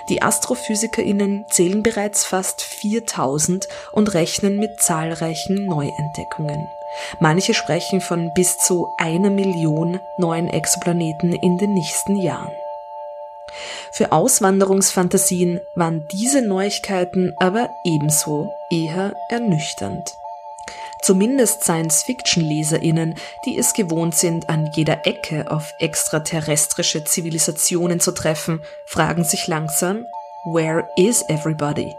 Die 0.10 0.22
AstrophysikerInnen 0.22 1.46
zählen 1.50 1.84
bereits 1.84 2.26
fast 2.26 2.62
4000 2.62 3.68
und 3.92 4.14
rechnen 4.14 4.58
mit 4.58 4.82
zahlreichen 4.82 5.66
Neuentdeckungen. 5.66 6.68
Manche 7.20 7.54
sprechen 7.54 8.02
von 8.02 8.32
bis 8.34 8.58
zu 8.58 8.94
einer 8.98 9.30
Million 9.30 10.00
neuen 10.18 10.48
Exoplaneten 10.48 11.34
in 11.34 11.58
den 11.58 11.74
nächsten 11.74 12.16
Jahren. 12.16 12.52
Für 13.92 14.12
Auswanderungsfantasien 14.12 15.62
waren 15.76 16.08
diese 16.12 16.42
Neuigkeiten 16.42 17.34
aber 17.38 17.70
ebenso 17.84 18.52
eher 18.70 19.14
ernüchternd. 19.30 20.18
Zumindest 21.02 21.64
Science-Fiction-LeserInnen, 21.64 23.16
die 23.46 23.58
es 23.58 23.74
gewohnt 23.74 24.16
sind, 24.16 24.50
an 24.50 24.70
jeder 24.76 25.06
Ecke 25.06 25.50
auf 25.52 25.72
extraterrestrische 25.80 27.04
Zivilisationen 27.04 28.00
zu 28.00 28.12
treffen, 28.12 28.62
fragen 28.86 29.24
sich 29.24 29.48
langsam, 29.48 30.06
Where 30.54 30.88
is 30.96 31.24
everybody? 31.28 31.94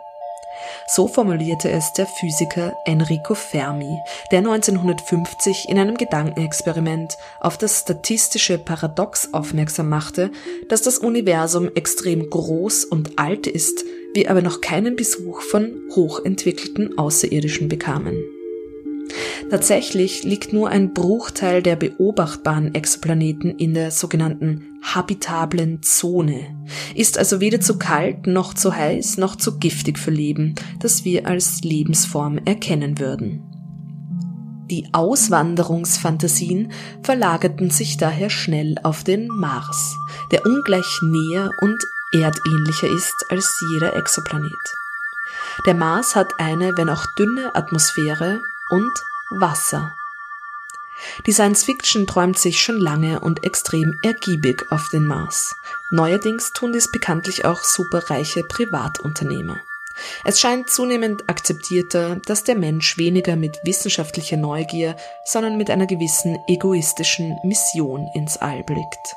So 0.87 1.07
formulierte 1.07 1.71
es 1.71 1.93
der 1.93 2.07
Physiker 2.07 2.73
Enrico 2.85 3.35
Fermi, 3.35 4.01
der 4.31 4.39
1950 4.39 5.69
in 5.69 5.79
einem 5.79 5.97
Gedankenexperiment 5.97 7.19
auf 7.41 7.59
das 7.59 7.81
statistische 7.81 8.59
Paradox 8.59 9.33
aufmerksam 9.33 9.89
machte, 9.89 10.31
dass 10.69 10.83
das 10.83 10.99
Universum 10.99 11.71
extrem 11.75 12.31
groß 12.31 12.87
und 12.87 13.19
alt 13.19 13.47
ist, 13.47 13.85
wir 14.15 14.31
aber 14.31 14.43
noch 14.43 14.61
keinen 14.61 14.97
Besuch 14.97 15.43
von 15.43 15.79
hochentwickelten 15.95 16.97
Außerirdischen 16.97 17.69
bekamen. 17.69 18.38
Tatsächlich 19.51 20.25
liegt 20.25 20.53
nur 20.53 20.69
ein 20.69 20.93
Bruchteil 20.93 21.63
der 21.63 21.77
beobachtbaren 21.77 22.75
Exoplaneten 22.75 23.57
in 23.57 23.75
der 23.75 23.91
sogenannten 23.91 24.79
habitablen 24.83 25.83
Zone, 25.83 26.41
ist 26.95 27.19
also 27.19 27.41
weder 27.41 27.61
zu 27.61 27.79
kalt 27.79 28.27
noch 28.27 28.55
zu 28.55 28.75
heiß 28.75 29.17
noch 29.19 29.37
zu 29.37 29.59
giftig 29.59 29.99
für 29.99 30.11
Leben, 30.11 30.55
das 30.81 31.05
wir 31.05 31.27
als 31.27 31.63
Lebensform 31.63 32.39
erkennen 32.45 32.99
würden. 32.99 33.43
Die 34.71 34.87
Auswanderungsfantasien 34.93 36.73
verlagerten 37.03 37.71
sich 37.71 37.97
daher 37.97 38.29
schnell 38.29 38.77
auf 38.83 39.03
den 39.03 39.29
Mars, 39.29 39.97
der 40.31 40.45
ungleich 40.45 41.01
näher 41.03 41.51
und 41.63 41.79
erdähnlicher 42.13 42.89
ist 42.89 43.25
als 43.31 43.49
jeder 43.73 43.97
Exoplanet. 43.97 44.53
Der 45.67 45.75
Mars 45.75 46.15
hat 46.15 46.39
eine, 46.39 46.77
wenn 46.77 46.91
auch 46.91 47.07
dünne 47.19 47.55
Atmosphäre 47.55 48.41
und 48.71 48.93
Wasser. 49.31 49.95
Die 51.27 51.33
Science 51.33 51.65
Fiction 51.65 52.07
träumt 52.07 52.39
sich 52.39 52.61
schon 52.61 52.79
lange 52.79 53.21
und 53.21 53.45
extrem 53.45 53.95
ergiebig 54.03 54.67
auf 54.71 54.89
den 54.91 55.07
Mars. 55.07 55.55
Neuerdings 55.91 56.53
tun 56.53 56.73
dies 56.73 56.91
bekanntlich 56.91 57.45
auch 57.45 57.63
superreiche 57.63 58.43
Privatunternehmer. 58.45 59.61
Es 60.25 60.41
scheint 60.41 60.71
zunehmend 60.71 61.29
akzeptierter, 61.29 62.17
dass 62.27 62.45
der 62.45 62.55
Mensch 62.55 62.99
weniger 62.99 63.37
mit 63.37 63.59
wissenschaftlicher 63.65 64.37
Neugier, 64.37 64.97
sondern 65.25 65.57
mit 65.57 65.71
einer 65.71 65.87
gewissen 65.87 66.39
egoistischen 66.47 67.37
Mission 67.45 68.09
ins 68.15 68.37
All 68.37 68.63
blickt. 68.63 69.17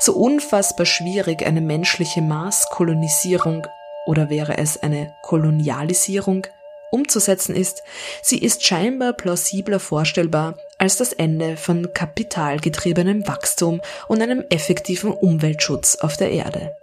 So 0.00 0.14
unfassbar 0.14 0.86
schwierig 0.86 1.44
eine 1.44 1.60
menschliche 1.60 2.22
Marskolonisierung 2.22 3.66
oder 4.06 4.30
wäre 4.30 4.56
es 4.56 4.82
eine 4.82 5.14
Kolonialisierung 5.22 6.46
umzusetzen 6.90 7.54
ist, 7.54 7.82
sie 8.22 8.38
ist 8.38 8.64
scheinbar 8.64 9.12
plausibler 9.12 9.80
vorstellbar 9.80 10.58
als 10.78 10.96
das 10.96 11.12
Ende 11.12 11.56
von 11.56 11.92
kapitalgetriebenem 11.92 13.26
Wachstum 13.26 13.80
und 14.08 14.22
einem 14.22 14.44
effektiven 14.50 15.12
Umweltschutz 15.12 15.96
auf 15.96 16.16
der 16.16 16.30
Erde. 16.30 16.76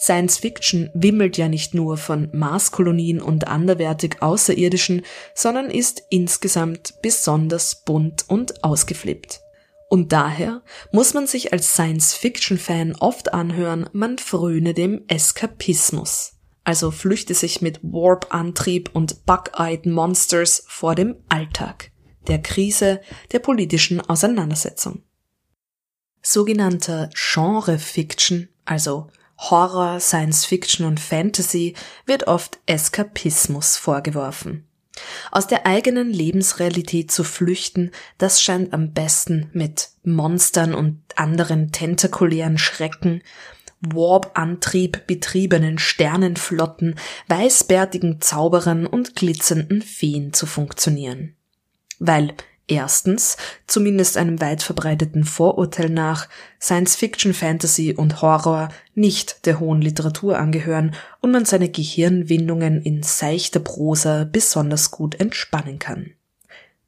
Science 0.00 0.38
Fiction 0.38 0.90
wimmelt 0.94 1.36
ja 1.36 1.48
nicht 1.48 1.74
nur 1.74 1.98
von 1.98 2.30
Marskolonien 2.32 3.20
und 3.20 3.46
anderwertig 3.46 4.22
Außerirdischen, 4.22 5.02
sondern 5.34 5.70
ist 5.70 6.04
insgesamt 6.08 7.02
besonders 7.02 7.74
bunt 7.74 8.24
und 8.28 8.64
ausgeflippt. 8.64 9.42
Und 9.90 10.12
daher 10.12 10.62
muss 10.92 11.14
man 11.14 11.26
sich 11.26 11.52
als 11.52 11.72
Science-Fiction-Fan 11.72 12.94
oft 13.00 13.34
anhören, 13.34 13.90
man 13.92 14.18
fröne 14.18 14.72
dem 14.72 15.02
Eskapismus. 15.08 16.34
Also 16.62 16.92
flüchte 16.92 17.34
sich 17.34 17.60
mit 17.60 17.80
Warp-Antrieb 17.82 18.90
und 18.92 19.26
Bug-Eyed 19.26 19.86
Monsters 19.86 20.62
vor 20.68 20.94
dem 20.94 21.16
Alltag, 21.28 21.90
der 22.28 22.40
Krise, 22.40 23.00
der 23.32 23.40
politischen 23.40 24.00
Auseinandersetzung. 24.00 25.02
Sogenannter 26.22 27.10
Genre-Fiction, 27.12 28.48
also 28.64 29.08
Horror, 29.38 29.98
Science 29.98 30.44
Fiction 30.44 30.86
und 30.86 31.00
Fantasy, 31.00 31.74
wird 32.06 32.28
oft 32.28 32.60
Eskapismus 32.66 33.76
vorgeworfen. 33.76 34.69
Aus 35.30 35.46
der 35.46 35.66
eigenen 35.66 36.10
Lebensrealität 36.10 37.10
zu 37.10 37.24
flüchten, 37.24 37.90
das 38.18 38.42
scheint 38.42 38.72
am 38.72 38.92
besten 38.92 39.50
mit 39.52 39.90
Monstern 40.04 40.74
und 40.74 41.02
anderen 41.16 41.72
tentakulären 41.72 42.58
Schrecken, 42.58 43.22
Warp-Antrieb 43.80 45.06
betriebenen 45.06 45.78
Sternenflotten, 45.78 46.96
weißbärtigen 47.28 48.20
Zauberern 48.20 48.86
und 48.86 49.16
glitzernden 49.16 49.82
Feen 49.82 50.32
zu 50.32 50.46
funktionieren. 50.46 51.34
Weil 51.98 52.34
Erstens, 52.70 53.36
zumindest 53.66 54.16
einem 54.16 54.40
weit 54.40 54.62
verbreiteten 54.62 55.24
Vorurteil 55.24 55.90
nach, 55.90 56.28
Science 56.60 56.94
Fiction, 56.94 57.34
Fantasy 57.34 57.92
und 57.92 58.22
Horror 58.22 58.68
nicht 58.94 59.44
der 59.46 59.58
hohen 59.58 59.82
Literatur 59.82 60.38
angehören 60.38 60.94
und 61.20 61.32
man 61.32 61.44
seine 61.44 61.68
Gehirnwindungen 61.68 62.80
in 62.82 63.02
seichter 63.02 63.58
Prosa 63.58 64.22
besonders 64.22 64.92
gut 64.92 65.16
entspannen 65.18 65.80
kann. 65.80 66.12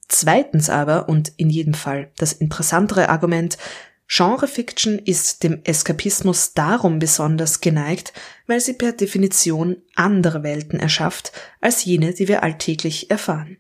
Zweitens 0.07 0.71
aber, 0.71 1.09
und 1.09 1.33
in 1.37 1.51
jedem 1.51 1.75
Fall 1.75 2.13
das 2.17 2.33
interessantere 2.33 3.09
Argument, 3.09 3.59
Genre 4.07 4.47
Fiction 4.47 5.01
ist 5.01 5.43
dem 5.43 5.63
Eskapismus 5.65 6.55
darum 6.55 7.01
besonders 7.01 7.61
geneigt, 7.61 8.13
weil 8.47 8.61
sie 8.61 8.75
per 8.75 8.93
Definition 8.93 9.79
andere 9.97 10.45
Welten 10.45 10.79
erschafft 10.79 11.33
als 11.61 11.85
jene, 11.85 12.15
die 12.15 12.29
wir 12.29 12.45
alltäglich 12.45 13.11
erfahren. 13.11 13.57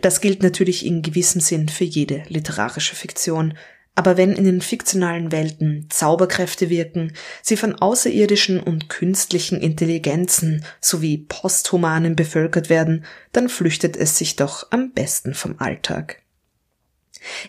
Das 0.00 0.20
gilt 0.20 0.42
natürlich 0.42 0.84
in 0.84 1.02
gewissem 1.02 1.40
Sinn 1.40 1.68
für 1.68 1.84
jede 1.84 2.22
literarische 2.28 2.94
Fiktion, 2.94 3.54
aber 3.94 4.16
wenn 4.16 4.32
in 4.32 4.44
den 4.44 4.60
fiktionalen 4.60 5.32
Welten 5.32 5.86
Zauberkräfte 5.90 6.70
wirken, 6.70 7.12
sie 7.42 7.56
von 7.56 7.74
außerirdischen 7.74 8.60
und 8.60 8.88
künstlichen 8.88 9.60
Intelligenzen 9.60 10.64
sowie 10.80 11.18
Posthumanen 11.18 12.16
bevölkert 12.16 12.70
werden, 12.70 13.04
dann 13.32 13.48
flüchtet 13.48 13.96
es 13.96 14.16
sich 14.16 14.36
doch 14.36 14.68
am 14.70 14.92
besten 14.92 15.34
vom 15.34 15.56
Alltag. 15.58 16.22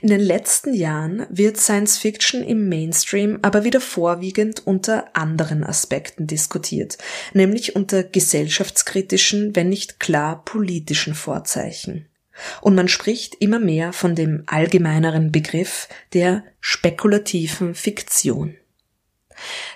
In 0.02 0.10
den 0.10 0.20
letzten 0.20 0.74
Jahren 0.74 1.26
wird 1.30 1.56
Science 1.58 1.98
Fiction 1.98 2.44
im 2.44 2.68
Mainstream 2.68 3.40
aber 3.42 3.64
wieder 3.64 3.80
vorwiegend 3.80 4.68
unter 4.68 5.16
anderen 5.16 5.64
Aspekten 5.64 6.28
diskutiert, 6.28 6.98
nämlich 7.34 7.76
unter 7.78 8.04
gesellschaftskritischen, 8.04 9.56
wenn 9.56 9.70
nicht 9.70 10.02
klar 10.02 10.44
politischen 10.44 11.16
Vorzeichen. 11.16 12.11
Und 12.62 12.76
man 12.76 12.88
spricht 12.88 13.36
immer 13.36 13.60
mehr 13.60 13.94
von 13.94 14.16
dem 14.16 14.44
allgemeineren 14.48 15.32
Begriff 15.32 15.88
der 16.14 16.44
spekulativen 16.60 17.76
Fiktion. 17.76 18.56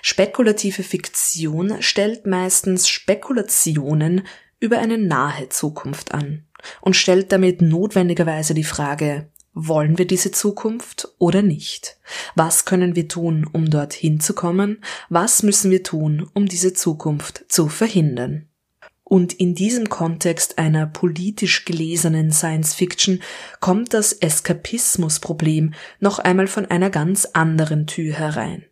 Spekulative 0.02 0.82
Fiktion 0.82 1.82
stellt 1.82 2.26
meistens 2.26 2.88
Spekulationen 2.88 4.26
über 4.60 4.78
eine 4.78 4.98
nahe 4.98 5.48
Zukunft 5.48 6.12
an 6.12 6.44
und 6.80 6.96
stellt 6.96 7.32
damit 7.32 7.62
notwendigerweise 7.62 8.54
die 8.54 8.64
Frage, 8.64 9.28
wollen 9.52 9.96
wir 9.96 10.06
diese 10.06 10.30
Zukunft 10.32 11.08
oder 11.18 11.42
nicht? 11.42 11.98
Was 12.34 12.66
können 12.66 12.94
wir 12.94 13.08
tun, 13.08 13.48
um 13.50 13.70
dorthin 13.70 14.20
zu 14.20 14.34
kommen? 14.34 14.82
Was 15.08 15.42
müssen 15.42 15.70
wir 15.70 15.82
tun, 15.82 16.28
um 16.34 16.46
diese 16.46 16.74
Zukunft 16.74 17.46
zu 17.48 17.68
verhindern? 17.68 18.48
Und 19.08 19.34
in 19.34 19.54
diesem 19.54 19.88
Kontext 19.88 20.58
einer 20.58 20.84
politisch 20.84 21.64
gelesenen 21.64 22.32
Science 22.32 22.74
Fiction 22.74 23.22
kommt 23.60 23.94
das 23.94 24.12
Eskapismusproblem 24.12 25.74
noch 26.00 26.18
einmal 26.18 26.48
von 26.48 26.66
einer 26.66 26.90
ganz 26.90 27.24
anderen 27.26 27.86
Tür 27.86 28.14
herein. 28.14 28.64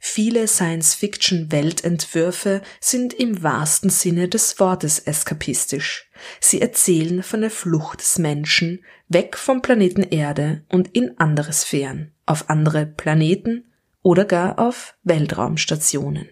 Viele 0.00 0.48
Science-Fiction-Weltentwürfe 0.48 2.62
sind 2.80 3.12
im 3.12 3.42
wahrsten 3.42 3.90
Sinne 3.90 4.28
des 4.28 4.58
Wortes 4.58 5.00
eskapistisch. 5.00 6.08
Sie 6.40 6.62
erzählen 6.62 7.22
von 7.22 7.42
der 7.42 7.50
Flucht 7.50 8.00
des 8.00 8.18
Menschen 8.18 8.82
weg 9.08 9.36
vom 9.36 9.60
Planeten 9.60 10.02
Erde 10.02 10.62
und 10.70 10.96
in 10.96 11.18
andere 11.18 11.52
Sphären, 11.52 12.12
auf 12.24 12.48
andere 12.48 12.86
Planeten 12.86 13.66
oder 14.00 14.24
gar 14.24 14.58
auf 14.58 14.94
Weltraumstationen. 15.02 16.30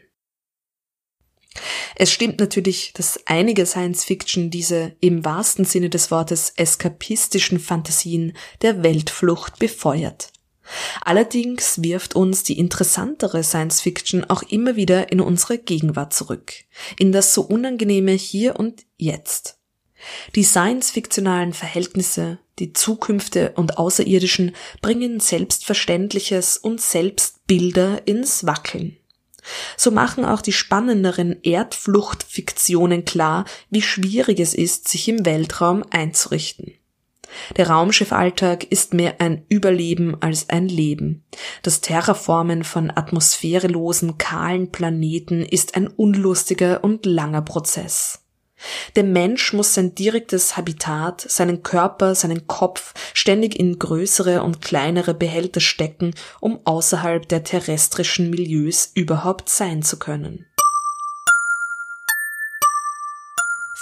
Es 1.95 2.11
stimmt 2.13 2.41
natürlich, 2.41 2.93
dass 2.95 3.21
einige 3.27 3.67
Science 3.67 4.05
Fiction 4.05 4.51
diese 4.51 4.93
im 5.01 5.25
wahrsten 5.25 5.65
Sinne 5.65 5.91
des 5.91 6.11
Wortes 6.11 6.53
eskapistischen 6.57 7.59
Fantasien 7.59 8.37
der 8.63 8.83
Weltflucht 8.83 9.59
befeuert. 9.59 10.33
Allerdings 11.03 11.83
wirft 11.83 12.17
uns 12.17 12.43
die 12.43 12.59
interessantere 12.59 13.45
Science 13.45 13.81
Fiction 13.81 14.25
auch 14.25 14.43
immer 14.43 14.77
wieder 14.77 15.13
in 15.13 15.21
unsere 15.21 15.59
Gegenwart 15.59 16.13
zurück, 16.13 16.53
in 16.99 17.13
das 17.13 17.35
so 17.35 17.43
unangenehme 17.43 18.13
Hier 18.13 18.59
und 18.59 18.85
Jetzt. 18.97 19.59
Die 20.35 20.43
science-fiktionalen 20.45 21.53
Verhältnisse, 21.53 22.39
die 22.59 22.73
Zukünfte 22.73 23.53
und 23.57 23.79
Außerirdischen 23.79 24.55
bringen 24.83 25.21
Selbstverständliches 25.21 26.59
und 26.59 26.81
Selbstbilder 26.81 28.07
ins 28.07 28.47
Wackeln. 28.47 28.97
So 29.77 29.91
machen 29.91 30.25
auch 30.25 30.41
die 30.41 30.53
spannenderen 30.53 31.37
Erdfluchtfiktionen 31.43 33.05
klar, 33.05 33.45
wie 33.71 33.83
schwierig 33.83 34.41
es 34.41 34.55
ist, 34.55 34.89
sich 34.89 35.09
im 35.09 35.25
Weltraum 35.25 35.85
einzurichten. 35.91 36.73
Der 37.57 37.69
Raumschiffalltag 37.69 38.65
ist 38.65 38.95
mehr 38.95 39.21
ein 39.21 39.45
Überleben 39.49 40.21
als 40.23 40.49
ein 40.49 40.69
Leben. 40.69 41.25
Das 41.63 41.81
Terraformen 41.81 42.65
von 42.65 42.91
atmosphärelosen, 42.91 44.19
kahlen 44.19 44.71
Planeten 44.71 45.43
ist 45.43 45.75
ein 45.77 45.89
unlustiger 45.89 46.85
und 46.85 47.05
langer 47.05 47.43
Prozess. 47.43 48.26
Der 48.95 49.05
Mensch 49.05 49.53
muss 49.53 49.75
sein 49.75 49.95
direktes 49.95 50.57
Habitat, 50.57 51.21
seinen 51.21 51.63
Körper, 51.63 52.15
seinen 52.15 52.47
Kopf 52.47 52.95
ständig 53.15 53.59
in 53.59 53.79
größere 53.79 54.43
und 54.43 54.63
kleinere 54.63 55.15
Behälter 55.15 55.61
stecken, 55.61 56.15
um 56.41 56.61
außerhalb 56.65 57.29
der 57.29 57.45
terrestrischen 57.45 58.31
Milieus 58.31 58.91
überhaupt 58.95 59.49
sein 59.49 59.83
zu 59.83 59.99
können. 59.99 60.47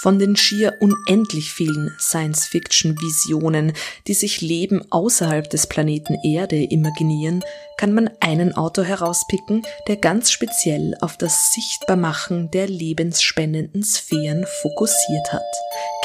Von 0.05 0.19
den 0.19 0.37
schier 0.37 0.75
unendlich 0.81 1.51
vielen 1.51 1.91
Science-Fiction-Visionen, 1.99 3.73
die 4.07 4.13
sich 4.13 4.43
Leben 4.43 4.85
außerhalb 4.91 5.49
des 5.49 5.67
Planeten 5.67 6.19
Erde 6.23 6.63
imaginieren, 6.63 7.43
kann 7.79 7.95
man 7.95 8.11
einen 8.21 8.55
Autor 8.55 8.85
herauspicken, 8.85 9.63
der 9.89 9.97
ganz 9.97 10.31
speziell 10.31 10.95
auf 11.01 11.17
das 11.17 11.55
Sichtbarmachen 11.55 12.51
der 12.51 12.69
lebensspendenden 12.69 13.83
Sphären 13.83 14.45
fokussiert 14.61 15.33
hat. 15.33 15.41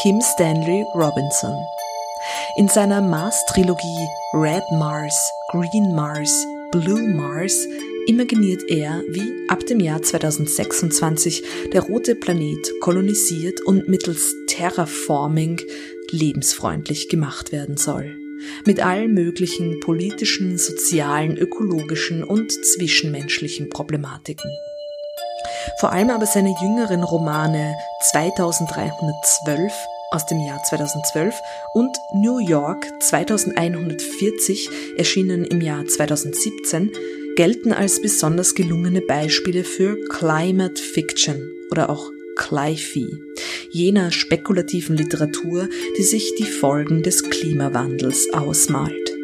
Kim 0.02 0.22
Stanley 0.22 0.86
Robinson. 0.96 1.62
In 2.56 2.70
seiner 2.70 3.02
Mars-Trilogie 3.02 4.08
Red 4.34 4.64
Mars, 4.76 5.14
Green 5.52 5.94
Mars, 5.94 6.46
Blue 6.72 7.06
Mars 7.16 7.68
imaginiert 8.10 8.63
er, 8.67 9.04
wie 9.08 9.32
ab 9.50 9.67
dem 9.67 9.80
Jahr 9.80 10.02
2026 10.02 11.43
der 11.74 11.84
rote 11.84 12.15
Planet 12.15 12.72
kolonisiert 12.82 13.62
und 13.62 13.88
mittels 13.88 14.34
Terraforming 14.48 15.62
lebensfreundlich 16.10 17.08
gemacht 17.10 17.52
werden 17.52 17.78
soll. 17.78 18.17
Mit 18.65 18.84
allen 18.84 19.13
möglichen 19.13 19.80
politischen, 19.80 20.58
sozialen, 20.58 21.38
ökologischen 21.38 22.24
und 22.24 22.52
zwischenmenschlichen 22.52 23.69
Problematiken. 23.69 24.50
Vor 25.80 25.91
allem 25.91 26.10
aber 26.10 26.26
seine 26.26 26.56
jüngeren 26.60 27.04
Romane 27.04 27.76
2312 28.10 29.72
aus 30.10 30.26
dem 30.26 30.39
Jahr 30.39 30.63
2012 30.63 31.39
und 31.76 31.95
New 32.15 32.39
York 32.39 32.88
2140 33.02 34.67
erschienen 34.98 35.45
im 35.45 35.62
Jahr 35.62 35.86
2017 35.86 36.91
gelten 37.39 37.71
als 37.71 38.02
besonders 38.02 38.54
gelungene 38.54 38.99
Beispiele 38.99 39.63
für 39.63 39.97
Climate 40.10 40.75
Fiction 40.75 41.49
oder 41.71 41.89
auch 41.89 42.12
Cli-Fi, 42.36 43.08
jener 43.71 44.12
spekulativen 44.12 44.97
Literatur, 44.97 45.69
die 45.97 46.04
sich 46.04 46.36
die 46.38 46.43
Folgen 46.43 47.02
des 47.02 47.23
Klimawandels 47.23 48.34
ausmalt. 48.34 49.15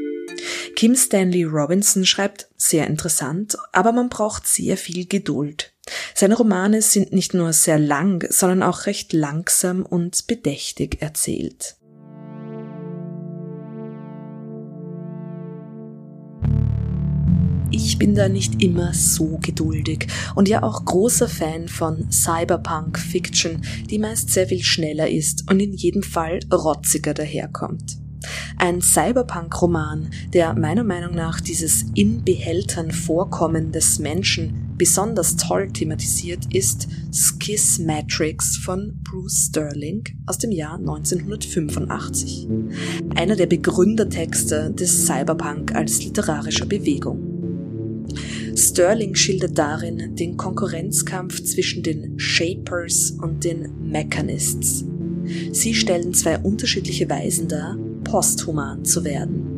Kim 0.78 0.95
Stanley 0.95 1.43
Robinson 1.43 2.06
schreibt 2.06 2.47
sehr 2.56 2.88
interessant, 2.88 3.58
aber 3.73 3.91
man 3.91 4.08
braucht 4.08 4.47
sehr 4.47 4.78
viel 4.78 5.06
Geduld. 5.08 5.73
Seine 6.13 6.38
Romane 6.38 6.82
sind 6.82 7.12
nicht 7.12 7.34
nur 7.34 7.51
sehr 7.51 7.80
lang, 7.80 8.25
sondern 8.30 8.63
auch 8.63 8.86
recht 8.86 9.12
langsam 9.12 9.86
und 9.86 10.25
bedächtig 10.28 11.01
erzählt. 11.01 11.75
Ich 17.76 18.00
bin 18.00 18.16
da 18.16 18.30
nicht 18.30 18.64
immer 18.64 18.94
so 18.94 19.38
geduldig 19.42 20.08
und 20.34 20.48
ja 20.48 20.64
auch 20.64 20.86
großer 20.86 21.28
Fan 21.28 21.68
von 21.68 22.10
Cyberpunk-Fiction, 22.10 23.64
die 23.90 24.00
meist 24.00 24.30
sehr 24.30 24.48
viel 24.48 24.64
schneller 24.64 25.10
ist 25.10 25.52
und 25.52 25.60
in 25.60 25.74
jedem 25.74 26.02
Fall 26.02 26.40
rotziger 26.54 27.14
daherkommt. 27.14 27.98
Ein 28.58 28.82
Cyberpunk-Roman, 28.82 30.10
der 30.34 30.58
meiner 30.58 30.86
Meinung 30.86 31.16
nach 31.16 31.42
dieses 31.42 31.88
in 31.96 32.24
Behältern 32.24 32.92
Vorkommen 32.92 33.74
des 33.74 34.00
Menschen 34.00 34.74
besonders 34.78 35.36
toll 35.36 35.68
thematisiert, 35.68 36.56
ist 36.56 36.88
Schismatrix 37.12 38.56
von 38.56 39.02
Bruce 39.04 39.48
Sterling 39.50 40.06
aus 40.26 40.38
dem 40.38 40.52
Jahr 40.52 40.78
1985. 40.78 42.48
Einer 43.16 43.36
der 43.36 43.48
Begründertexte 43.48 44.72
des 44.72 45.06
Cyberpunk 45.06 45.76
als 45.76 46.02
literarischer 46.06 46.66
Bewegung. 46.66 47.35
Sterling 48.56 49.15
schildert 49.15 49.58
darin 49.58 50.15
den 50.15 50.38
Konkurrenzkampf 50.38 51.44
zwischen 51.44 51.84
den 51.84 52.18
Shapers 52.18 53.12
und 53.22 53.44
den 53.44 53.70
Mechanists. 53.89 54.86
Sie 55.52 55.74
stellen 55.74 56.13
zwei 56.13 56.38
unterschiedliche 56.39 57.10
Weisen 57.10 57.50
dar, 57.50 57.78
posthuman 58.06 58.86
zu 58.86 59.04
werden. 59.04 59.56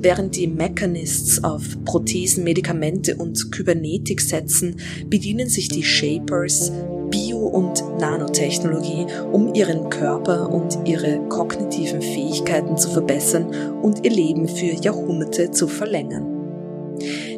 Während 0.00 0.36
die 0.36 0.46
Mechanists 0.46 1.44
auf 1.44 1.62
Prothesen, 1.84 2.44
Medikamente 2.44 3.16
und 3.16 3.52
Kybernetik 3.52 4.20
setzen, 4.20 4.76
bedienen 5.08 5.48
sich 5.48 5.68
die 5.68 5.82
Shapers 5.82 6.72
Bio- 7.10 7.46
und 7.46 7.82
Nanotechnologie, 7.98 9.06
um 9.32 9.54
ihren 9.54 9.90
Körper 9.90 10.50
und 10.50 10.78
ihre 10.86 11.18
kognitiven 11.28 12.00
Fähigkeiten 12.00 12.76
zu 12.76 12.90
verbessern 12.90 13.46
und 13.82 14.04
ihr 14.04 14.12
Leben 14.12 14.48
für 14.48 14.72
Jahrhunderte 14.72 15.50
zu 15.50 15.66
verlängern. 15.66 16.37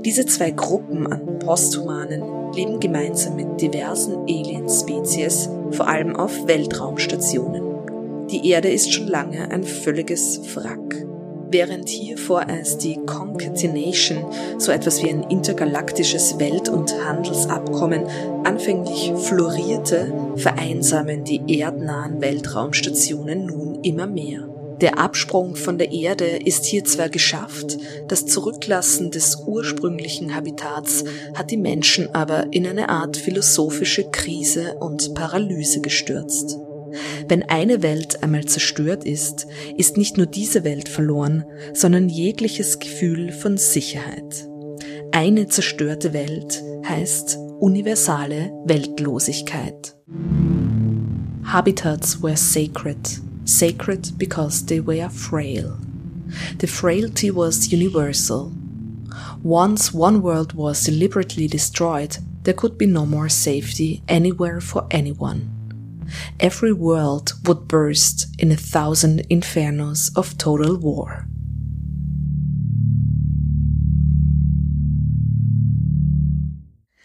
Diese 0.04 0.26
zwei 0.26 0.50
Gruppen 0.50 1.06
an 1.06 1.38
Posthumanen 1.38 2.52
leben 2.54 2.80
gemeinsam 2.80 3.36
mit 3.36 3.60
diversen 3.60 4.16
Alien-Spezies, 4.22 5.48
vor 5.70 5.88
allem 5.88 6.16
auf 6.16 6.46
Weltraumstationen. 6.46 7.62
Die 8.30 8.48
Erde 8.48 8.68
ist 8.68 8.92
schon 8.92 9.08
lange 9.08 9.50
ein 9.50 9.64
völliges 9.64 10.40
Wrack. 10.54 11.06
Während 11.52 11.88
hier 11.88 12.16
vorerst 12.16 12.84
die 12.84 12.96
Concatenation, 13.06 14.24
so 14.58 14.70
etwas 14.70 15.02
wie 15.02 15.10
ein 15.10 15.24
intergalaktisches 15.24 16.38
Welt- 16.38 16.68
und 16.68 16.94
Handelsabkommen, 17.04 18.04
anfänglich 18.44 19.12
florierte, 19.16 20.12
vereinsamen 20.36 21.24
die 21.24 21.58
erdnahen 21.58 22.20
Weltraumstationen 22.20 23.46
nun 23.46 23.82
immer 23.82 24.06
mehr. 24.06 24.49
Der 24.80 24.98
Absprung 24.98 25.56
von 25.56 25.76
der 25.76 25.92
Erde 25.92 26.24
ist 26.24 26.64
hier 26.64 26.84
zwar 26.84 27.10
geschafft, 27.10 27.76
das 28.08 28.24
Zurücklassen 28.24 29.10
des 29.10 29.36
ursprünglichen 29.46 30.34
Habitats 30.34 31.04
hat 31.34 31.50
die 31.50 31.58
Menschen 31.58 32.14
aber 32.14 32.50
in 32.50 32.66
eine 32.66 32.88
Art 32.88 33.18
philosophische 33.18 34.10
Krise 34.10 34.76
und 34.80 35.14
Paralyse 35.14 35.82
gestürzt. 35.82 36.56
Wenn 37.28 37.42
eine 37.42 37.82
Welt 37.82 38.22
einmal 38.22 38.46
zerstört 38.46 39.04
ist, 39.04 39.46
ist 39.76 39.98
nicht 39.98 40.16
nur 40.16 40.26
diese 40.26 40.64
Welt 40.64 40.88
verloren, 40.88 41.44
sondern 41.74 42.08
jegliches 42.08 42.78
Gefühl 42.78 43.32
von 43.32 43.58
Sicherheit. 43.58 44.48
Eine 45.12 45.46
zerstörte 45.46 46.14
Welt 46.14 46.62
heißt 46.88 47.38
universale 47.58 48.50
Weltlosigkeit. 48.64 49.94
Habitats 51.44 52.22
were 52.22 52.36
sacred 52.36 53.20
sacred 53.50 54.12
because 54.16 54.66
they 54.66 54.80
were 54.80 55.08
frail. 55.08 55.78
The 56.58 56.66
frailty 56.66 57.30
was 57.30 57.72
universal. 57.72 58.52
Once 59.42 59.92
one 59.92 60.22
world 60.22 60.52
was 60.52 60.84
deliberately 60.84 61.48
destroyed, 61.48 62.18
there 62.44 62.54
could 62.54 62.78
be 62.78 62.86
no 62.86 63.04
more 63.04 63.28
safety 63.28 64.02
anywhere 64.08 64.60
for 64.60 64.86
anyone. 64.90 65.50
Every 66.38 66.72
world 66.72 67.34
would 67.44 67.68
burst 67.68 68.28
in 68.38 68.50
a 68.50 68.56
thousand 68.56 69.26
infernos 69.28 70.10
of 70.16 70.38
total 70.38 70.76
war. 70.76 71.26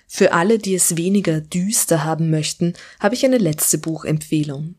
Für 0.08 0.32
alle, 0.32 0.60
die 0.60 0.76
es 0.76 0.96
weniger 0.96 1.42
düster 1.42 2.06
haben 2.06 2.30
möchten, 2.30 2.74
habe 3.02 3.16
ich 3.16 3.26
eine 3.26 3.38
letzte 3.38 3.78
Buchempfehlung. 3.78 4.76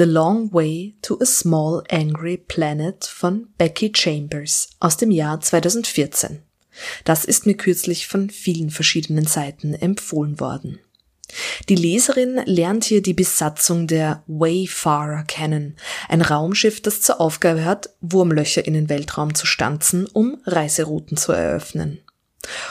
The 0.00 0.06
Long 0.06 0.50
Way 0.54 0.94
to 1.02 1.18
a 1.20 1.26
Small 1.26 1.84
Angry 1.90 2.38
Planet 2.38 3.04
von 3.04 3.48
Becky 3.58 3.92
Chambers 3.94 4.70
aus 4.80 4.96
dem 4.96 5.10
Jahr 5.10 5.42
2014. 5.42 6.40
Das 7.04 7.26
ist 7.26 7.44
mir 7.44 7.52
kürzlich 7.52 8.06
von 8.06 8.30
vielen 8.30 8.70
verschiedenen 8.70 9.26
Seiten 9.26 9.74
empfohlen 9.74 10.40
worden. 10.40 10.78
Die 11.68 11.74
Leserin 11.74 12.40
lernt 12.46 12.84
hier 12.84 13.02
die 13.02 13.12
Besatzung 13.12 13.86
der 13.88 14.22
Wayfarer 14.26 15.24
kennen, 15.24 15.76
ein 16.08 16.22
Raumschiff, 16.22 16.80
das 16.80 17.02
zur 17.02 17.20
Aufgabe 17.20 17.66
hat, 17.66 17.90
Wurmlöcher 18.00 18.66
in 18.66 18.72
den 18.72 18.88
Weltraum 18.88 19.34
zu 19.34 19.44
stanzen, 19.44 20.06
um 20.06 20.40
Reiserouten 20.46 21.18
zu 21.18 21.32
eröffnen. 21.32 22.00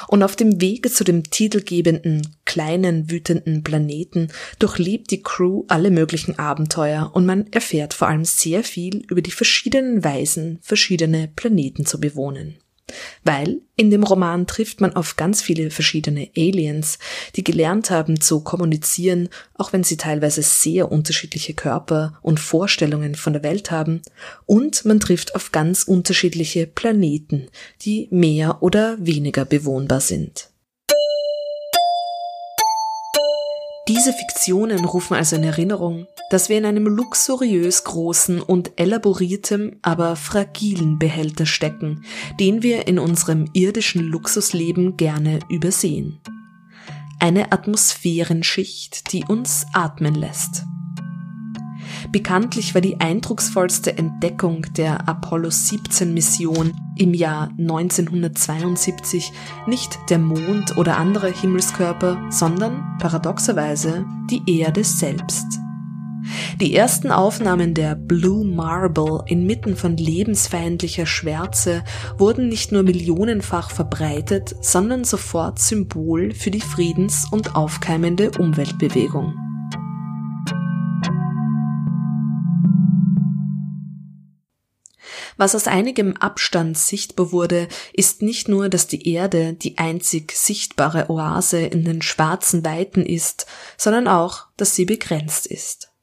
Und 0.08 0.24
auf 0.24 0.36
dem 0.36 0.62
Wege 0.62 0.92
zu 0.92 1.04
dem 1.04 1.24
titelgebenden, 1.24 2.36
kleinen, 2.46 3.10
wütenden 3.10 3.64
Planeten 3.64 4.30
durchlebt 4.60 5.12
die 5.12 5.22
Crew 5.22 5.64
alle 5.68 5.92
möglichen 5.92 6.40
Abenteuer 6.40 7.12
und 7.14 7.26
man 7.26 7.48
erfährt 7.52 7.94
vor 7.94 8.08
allem 8.08 8.26
sehr 8.26 8.64
viel 8.64 9.04
über 9.10 9.22
die 9.22 9.32
verschiedenen 9.32 10.04
Weisen, 10.04 10.60
verschiedene 10.62 11.30
Planeten 11.36 11.86
zu 11.86 12.00
bewohnen. 12.00 12.58
Weil 13.24 13.62
in 13.76 13.90
dem 13.90 14.04
Roman 14.04 14.48
trifft 14.48 14.82
man 14.82 14.96
auf 14.96 15.16
ganz 15.16 15.42
viele 15.42 15.72
verschiedene 15.72 16.30
Aliens, 16.36 17.00
die 17.36 17.44
gelernt 17.44 17.92
haben 17.92 18.20
zu 18.20 18.42
kommunizieren, 18.42 19.30
auch 19.56 19.74
wenn 19.74 19.84
sie 19.84 19.98
teilweise 19.98 20.42
sehr 20.42 20.92
unterschiedliche 20.92 21.54
Körper 21.54 22.18
und 22.22 22.40
Vorstellungen 22.40 23.16
von 23.16 23.34
der 23.34 23.44
Welt 23.44 23.72
haben, 23.72 24.02
und 24.46 24.86
man 24.86 25.00
trifft 25.00 25.36
auf 25.36 25.52
ganz 25.52 25.84
unterschiedliche 25.84 26.68
Planeten, 26.68 27.48
die 27.82 28.08
mehr 28.12 28.62
oder 28.62 28.98
weniger 29.00 29.46
bewohnbar 29.46 30.02
sind. 30.02 30.49
Diese 33.90 34.14
Fiktionen 34.14 34.86
rufen 34.86 35.16
also 35.16 35.36
in 35.36 35.44
Erinnerung, 35.44 36.06
dass 36.30 36.48
wir 36.48 36.60
in 36.60 36.66
einem 36.66 36.86
luxuriös 36.86 37.86
großen 37.86 38.40
und 38.40 38.80
elaboriertem, 38.80 39.78
aber 39.82 40.16
fragilen 40.16 41.00
Behälter 41.00 41.48
stecken, 41.48 42.06
den 42.40 42.62
wir 42.62 42.88
in 42.88 43.00
unserem 43.00 43.50
irdischen 43.54 44.04
Luxusleben 44.04 44.96
gerne 44.96 45.40
übersehen. 45.50 46.20
Eine 47.20 47.52
Atmosphärenschicht, 47.52 49.12
die 49.12 49.26
uns 49.26 49.66
atmen 49.74 50.14
lässt. 50.14 50.66
Bekanntlich 52.12 52.74
war 52.74 52.82
die 52.82 53.00
eindrucksvollste 53.00 53.96
Entdeckung 53.96 54.66
der 54.76 55.08
Apollo 55.08 55.52
17 55.52 56.12
Mission 56.12 56.74
im 56.98 57.14
Jahr 57.14 57.50
1972 57.60 59.32
nicht 59.68 60.00
der 60.10 60.18
Mond 60.18 60.76
oder 60.78 60.98
andere 60.98 61.32
Himmelskörper, 61.32 62.18
sondern 62.32 62.98
paradoxerweise 63.00 64.06
die 64.32 64.42
Erde 64.60 64.84
selbst. 64.84 65.46
Die 66.60 66.76
ersten 66.76 67.12
Aufnahmen 67.12 67.76
der 67.76 67.94
Blue 67.94 68.44
Marble 68.44 69.22
inmitten 69.28 69.76
von 69.76 69.96
lebensfeindlicher 69.96 71.06
Schwärze 71.06 71.84
wurden 72.18 72.50
nicht 72.50 72.72
nur 72.72 72.82
millionenfach 72.82 73.70
verbreitet, 73.70 74.56
sondern 74.62 75.04
sofort 75.04 75.60
Symbol 75.60 76.34
für 76.34 76.50
die 76.50 76.62
friedens- 76.62 77.28
und 77.32 77.56
aufkeimende 77.56 78.32
Umweltbewegung. 78.32 79.49
Was 85.40 85.56
aus 85.56 85.68
einigem 85.68 86.18
Abstand 86.18 86.78
sichtbar 86.78 87.32
wurde, 87.32 87.70
ist 87.94 88.22
nicht 88.22 88.50
nur, 88.50 88.68
dass 88.68 88.88
die 88.88 89.10
Erde 89.10 89.54
die 89.54 89.78
einzig 89.78 90.34
sichtbare 90.34 91.10
Oase 91.10 91.62
in 91.62 91.86
den 91.86 92.02
schwarzen 92.02 92.66
Weiten 92.66 93.06
ist, 93.06 93.46
sondern 93.78 94.10
auch, 94.10 94.48
dass 94.58 94.76
sie 94.76 94.84
begrenzt 94.84 95.48
ist. 95.48 95.94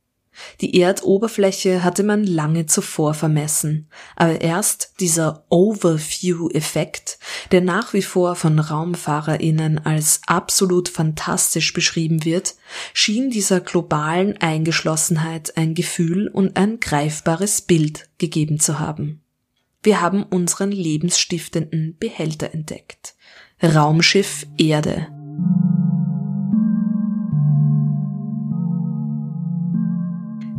Die 0.63 0.81
Erdoberfläche 0.81 1.85
hatte 1.85 2.03
man 2.03 2.25
lange 2.25 2.65
zuvor 2.65 3.13
vermessen, 3.13 3.91
aber 4.17 4.41
erst 4.41 4.95
dieser 5.01 5.45
Overview-Effekt, 5.51 7.19
der 7.53 7.61
nach 7.61 7.93
wie 7.93 8.01
vor 8.01 8.37
von 8.37 8.59
Raumfahrerinnen 8.59 9.85
als 9.85 10.23
absolut 10.27 10.89
fantastisch 10.89 11.75
beschrieben 11.75 12.25
wird, 12.25 12.55
schien 12.95 13.29
dieser 13.29 13.61
globalen 13.61 14.39
Eingeschlossenheit 14.41 15.59
ein 15.59 15.75
Gefühl 15.75 16.29
und 16.29 16.57
ein 16.57 16.81
greifbares 16.81 17.61
Bild 17.61 18.09
gegeben 18.17 18.61
zu 18.61 18.79
haben. 18.79 19.21
Wir 19.83 20.01
haben 20.01 20.23
unseren 20.25 20.73
lebensstiftenden 20.73 21.97
Behälter 21.99 22.53
entdeckt. 22.53 23.15
Raumschiff 23.63 24.47
Erde. 24.59 25.09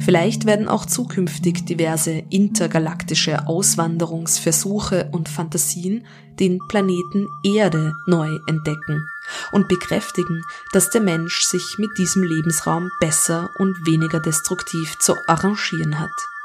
Vielleicht 0.07 0.45
werden 0.45 0.70
auch 0.70 0.86
zukünftig 0.86 1.65
diverse 1.65 2.24
intergalaktische 2.30 3.45
Auswanderungsversuche 3.45 5.09
und 5.11 5.28
Fantasien 5.28 6.05
den 6.39 6.59
Planeten 6.70 7.28
Erde 7.43 7.93
neu 8.05 8.30
entdecken 8.47 9.05
und 9.51 9.68
bekräftigen, 9.68 10.43
dass 10.72 10.91
der 10.91 11.01
Mensch 11.01 11.41
sich 11.41 11.76
mit 11.78 11.89
diesem 11.97 12.24
Lebensraum 12.24 12.89
besser 13.01 13.49
und 13.57 13.86
weniger 13.86 14.22
destruktiv 14.22 14.97
zu 14.99 15.13
arrangieren 15.28 15.99
hat. 15.99 16.36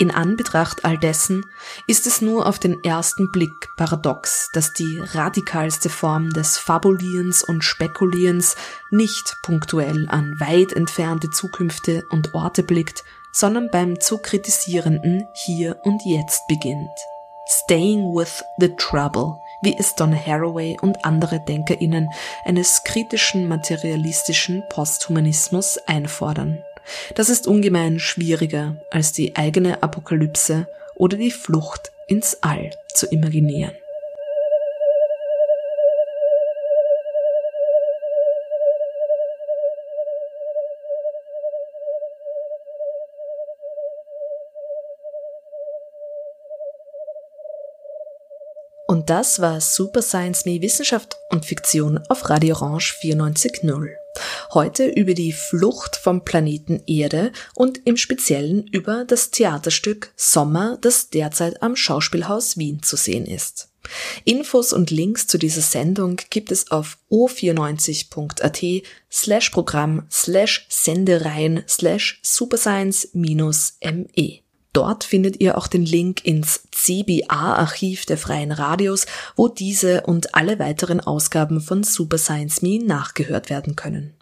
In 0.00 0.12
Anbetracht 0.12 0.84
all 0.84 0.96
dessen 0.96 1.44
ist 1.88 2.06
es 2.06 2.20
nur 2.20 2.46
auf 2.46 2.60
den 2.60 2.84
ersten 2.84 3.32
Blick 3.32 3.68
paradox, 3.76 4.48
dass 4.52 4.72
die 4.72 5.02
radikalste 5.12 5.88
Form 5.90 6.32
des 6.32 6.56
Fabulierens 6.56 7.42
und 7.42 7.64
Spekulierens 7.64 8.54
nicht 8.92 9.36
punktuell 9.42 10.06
an 10.08 10.38
weit 10.38 10.72
entfernte 10.72 11.30
Zukünfte 11.30 12.04
und 12.10 12.32
Orte 12.32 12.62
blickt, 12.62 13.02
sondern 13.32 13.70
beim 13.72 13.98
zu 13.98 14.18
kritisierenden 14.18 15.26
Hier 15.34 15.76
und 15.82 16.00
Jetzt 16.04 16.46
beginnt. 16.46 16.96
Staying 17.48 18.14
with 18.14 18.44
the 18.58 18.76
Trouble, 18.76 19.40
wie 19.62 19.76
es 19.76 19.96
Donna 19.96 20.16
Haraway 20.16 20.76
und 20.80 21.04
andere 21.04 21.40
DenkerInnen 21.40 22.08
eines 22.44 22.84
kritischen 22.84 23.48
materialistischen 23.48 24.62
Posthumanismus 24.68 25.76
einfordern. 25.88 26.62
Das 27.14 27.28
ist 27.28 27.46
ungemein 27.46 27.98
schwieriger, 27.98 28.76
als 28.90 29.12
die 29.12 29.36
eigene 29.36 29.82
Apokalypse 29.82 30.68
oder 30.94 31.16
die 31.16 31.30
Flucht 31.30 31.92
ins 32.06 32.42
All 32.42 32.70
zu 32.92 33.06
imaginieren. 33.06 33.72
Und 48.90 49.10
das 49.10 49.40
war 49.40 49.60
Super 49.60 50.00
Science 50.00 50.46
Me 50.46 50.62
Wissenschaft 50.62 51.18
und 51.30 51.44
Fiktion 51.44 52.00
auf 52.08 52.30
Radio 52.30 52.56
Orange 52.56 52.94
94.0. 53.00 54.07
Heute 54.52 54.86
über 54.86 55.14
die 55.14 55.32
Flucht 55.32 55.96
vom 55.96 56.24
Planeten 56.24 56.82
Erde 56.86 57.32
und 57.54 57.86
im 57.86 57.96
Speziellen 57.96 58.66
über 58.66 59.04
das 59.04 59.30
Theaterstück 59.30 60.12
Sommer, 60.16 60.78
das 60.80 61.10
derzeit 61.10 61.62
am 61.62 61.76
Schauspielhaus 61.76 62.56
Wien 62.56 62.82
zu 62.82 62.96
sehen 62.96 63.26
ist. 63.26 63.68
Infos 64.24 64.72
und 64.72 64.90
Links 64.90 65.26
zu 65.26 65.38
dieser 65.38 65.62
Sendung 65.62 66.20
gibt 66.30 66.52
es 66.52 66.70
auf 66.70 66.98
o94.at 67.10 68.84
slash 69.10 69.50
Programm 69.50 70.06
slash 70.10 70.66
Sendereien 70.68 71.64
slash 71.66 72.20
superscience-me. 72.22 74.42
Dort 74.72 75.04
findet 75.04 75.40
ihr 75.40 75.56
auch 75.56 75.66
den 75.66 75.84
Link 75.84 76.24
ins 76.24 76.68
CBA-Archiv 76.72 78.06
der 78.06 78.18
Freien 78.18 78.52
Radios, 78.52 79.06
wo 79.34 79.48
diese 79.48 80.02
und 80.02 80.34
alle 80.34 80.58
weiteren 80.58 81.00
Ausgaben 81.00 81.60
von 81.60 81.82
Super 81.82 82.18
Science 82.18 82.62
Me 82.62 82.78
nachgehört 82.78 83.50
werden 83.50 83.76
können. 83.76 84.17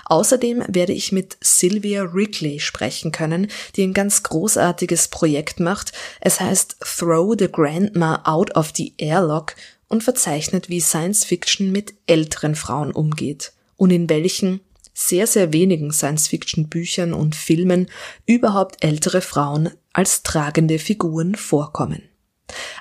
Außerdem 0.05 0.63
werde 0.67 0.93
ich 0.93 1.11
mit 1.11 1.37
Sylvia 1.41 2.13
Wrigley 2.13 2.59
sprechen 2.59 3.11
können, 3.11 3.47
die 3.75 3.83
ein 3.83 3.93
ganz 3.93 4.23
großartiges 4.23 5.09
Projekt 5.09 5.59
macht. 5.59 5.91
Es 6.21 6.39
heißt 6.39 6.77
Throw 6.81 7.35
the 7.37 7.51
Grandma 7.51 8.21
Out 8.23 8.55
of 8.55 8.71
the 8.75 8.93
Airlock 8.97 9.55
und 9.87 10.03
verzeichnet, 10.03 10.69
wie 10.69 10.81
Science 10.81 11.25
Fiction 11.25 11.71
mit 11.71 11.93
älteren 12.07 12.55
Frauen 12.55 12.91
umgeht 12.91 13.53
und 13.75 13.91
in 13.91 14.09
welchen 14.09 14.61
sehr, 14.99 15.27
sehr 15.27 15.53
wenigen 15.53 15.93
Science-Fiction-Büchern 15.93 17.13
und 17.13 17.35
Filmen 17.35 17.87
überhaupt 18.25 18.83
ältere 18.83 19.21
Frauen 19.21 19.69
als 19.93 20.23
tragende 20.23 20.77
Figuren 20.77 21.35
vorkommen. 21.35 22.03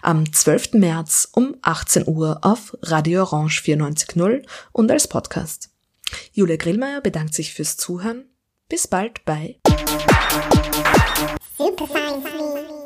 Am 0.02 0.32
12. 0.32 0.74
März 0.74 1.28
um 1.32 1.56
18 1.62 2.08
Uhr 2.08 2.40
auf 2.42 2.76
Radio 2.82 3.22
Orange 3.22 3.62
94.0 3.62 4.44
und 4.72 4.90
als 4.90 5.06
Podcast. 5.06 5.70
Julia 6.32 6.56
Grillmeier 6.56 7.00
bedankt 7.00 7.34
sich 7.34 7.52
fürs 7.52 7.76
Zuhören. 7.76 8.26
Bis 8.68 8.86
bald 8.86 9.24
bei 9.24 9.60
Science 11.86 12.77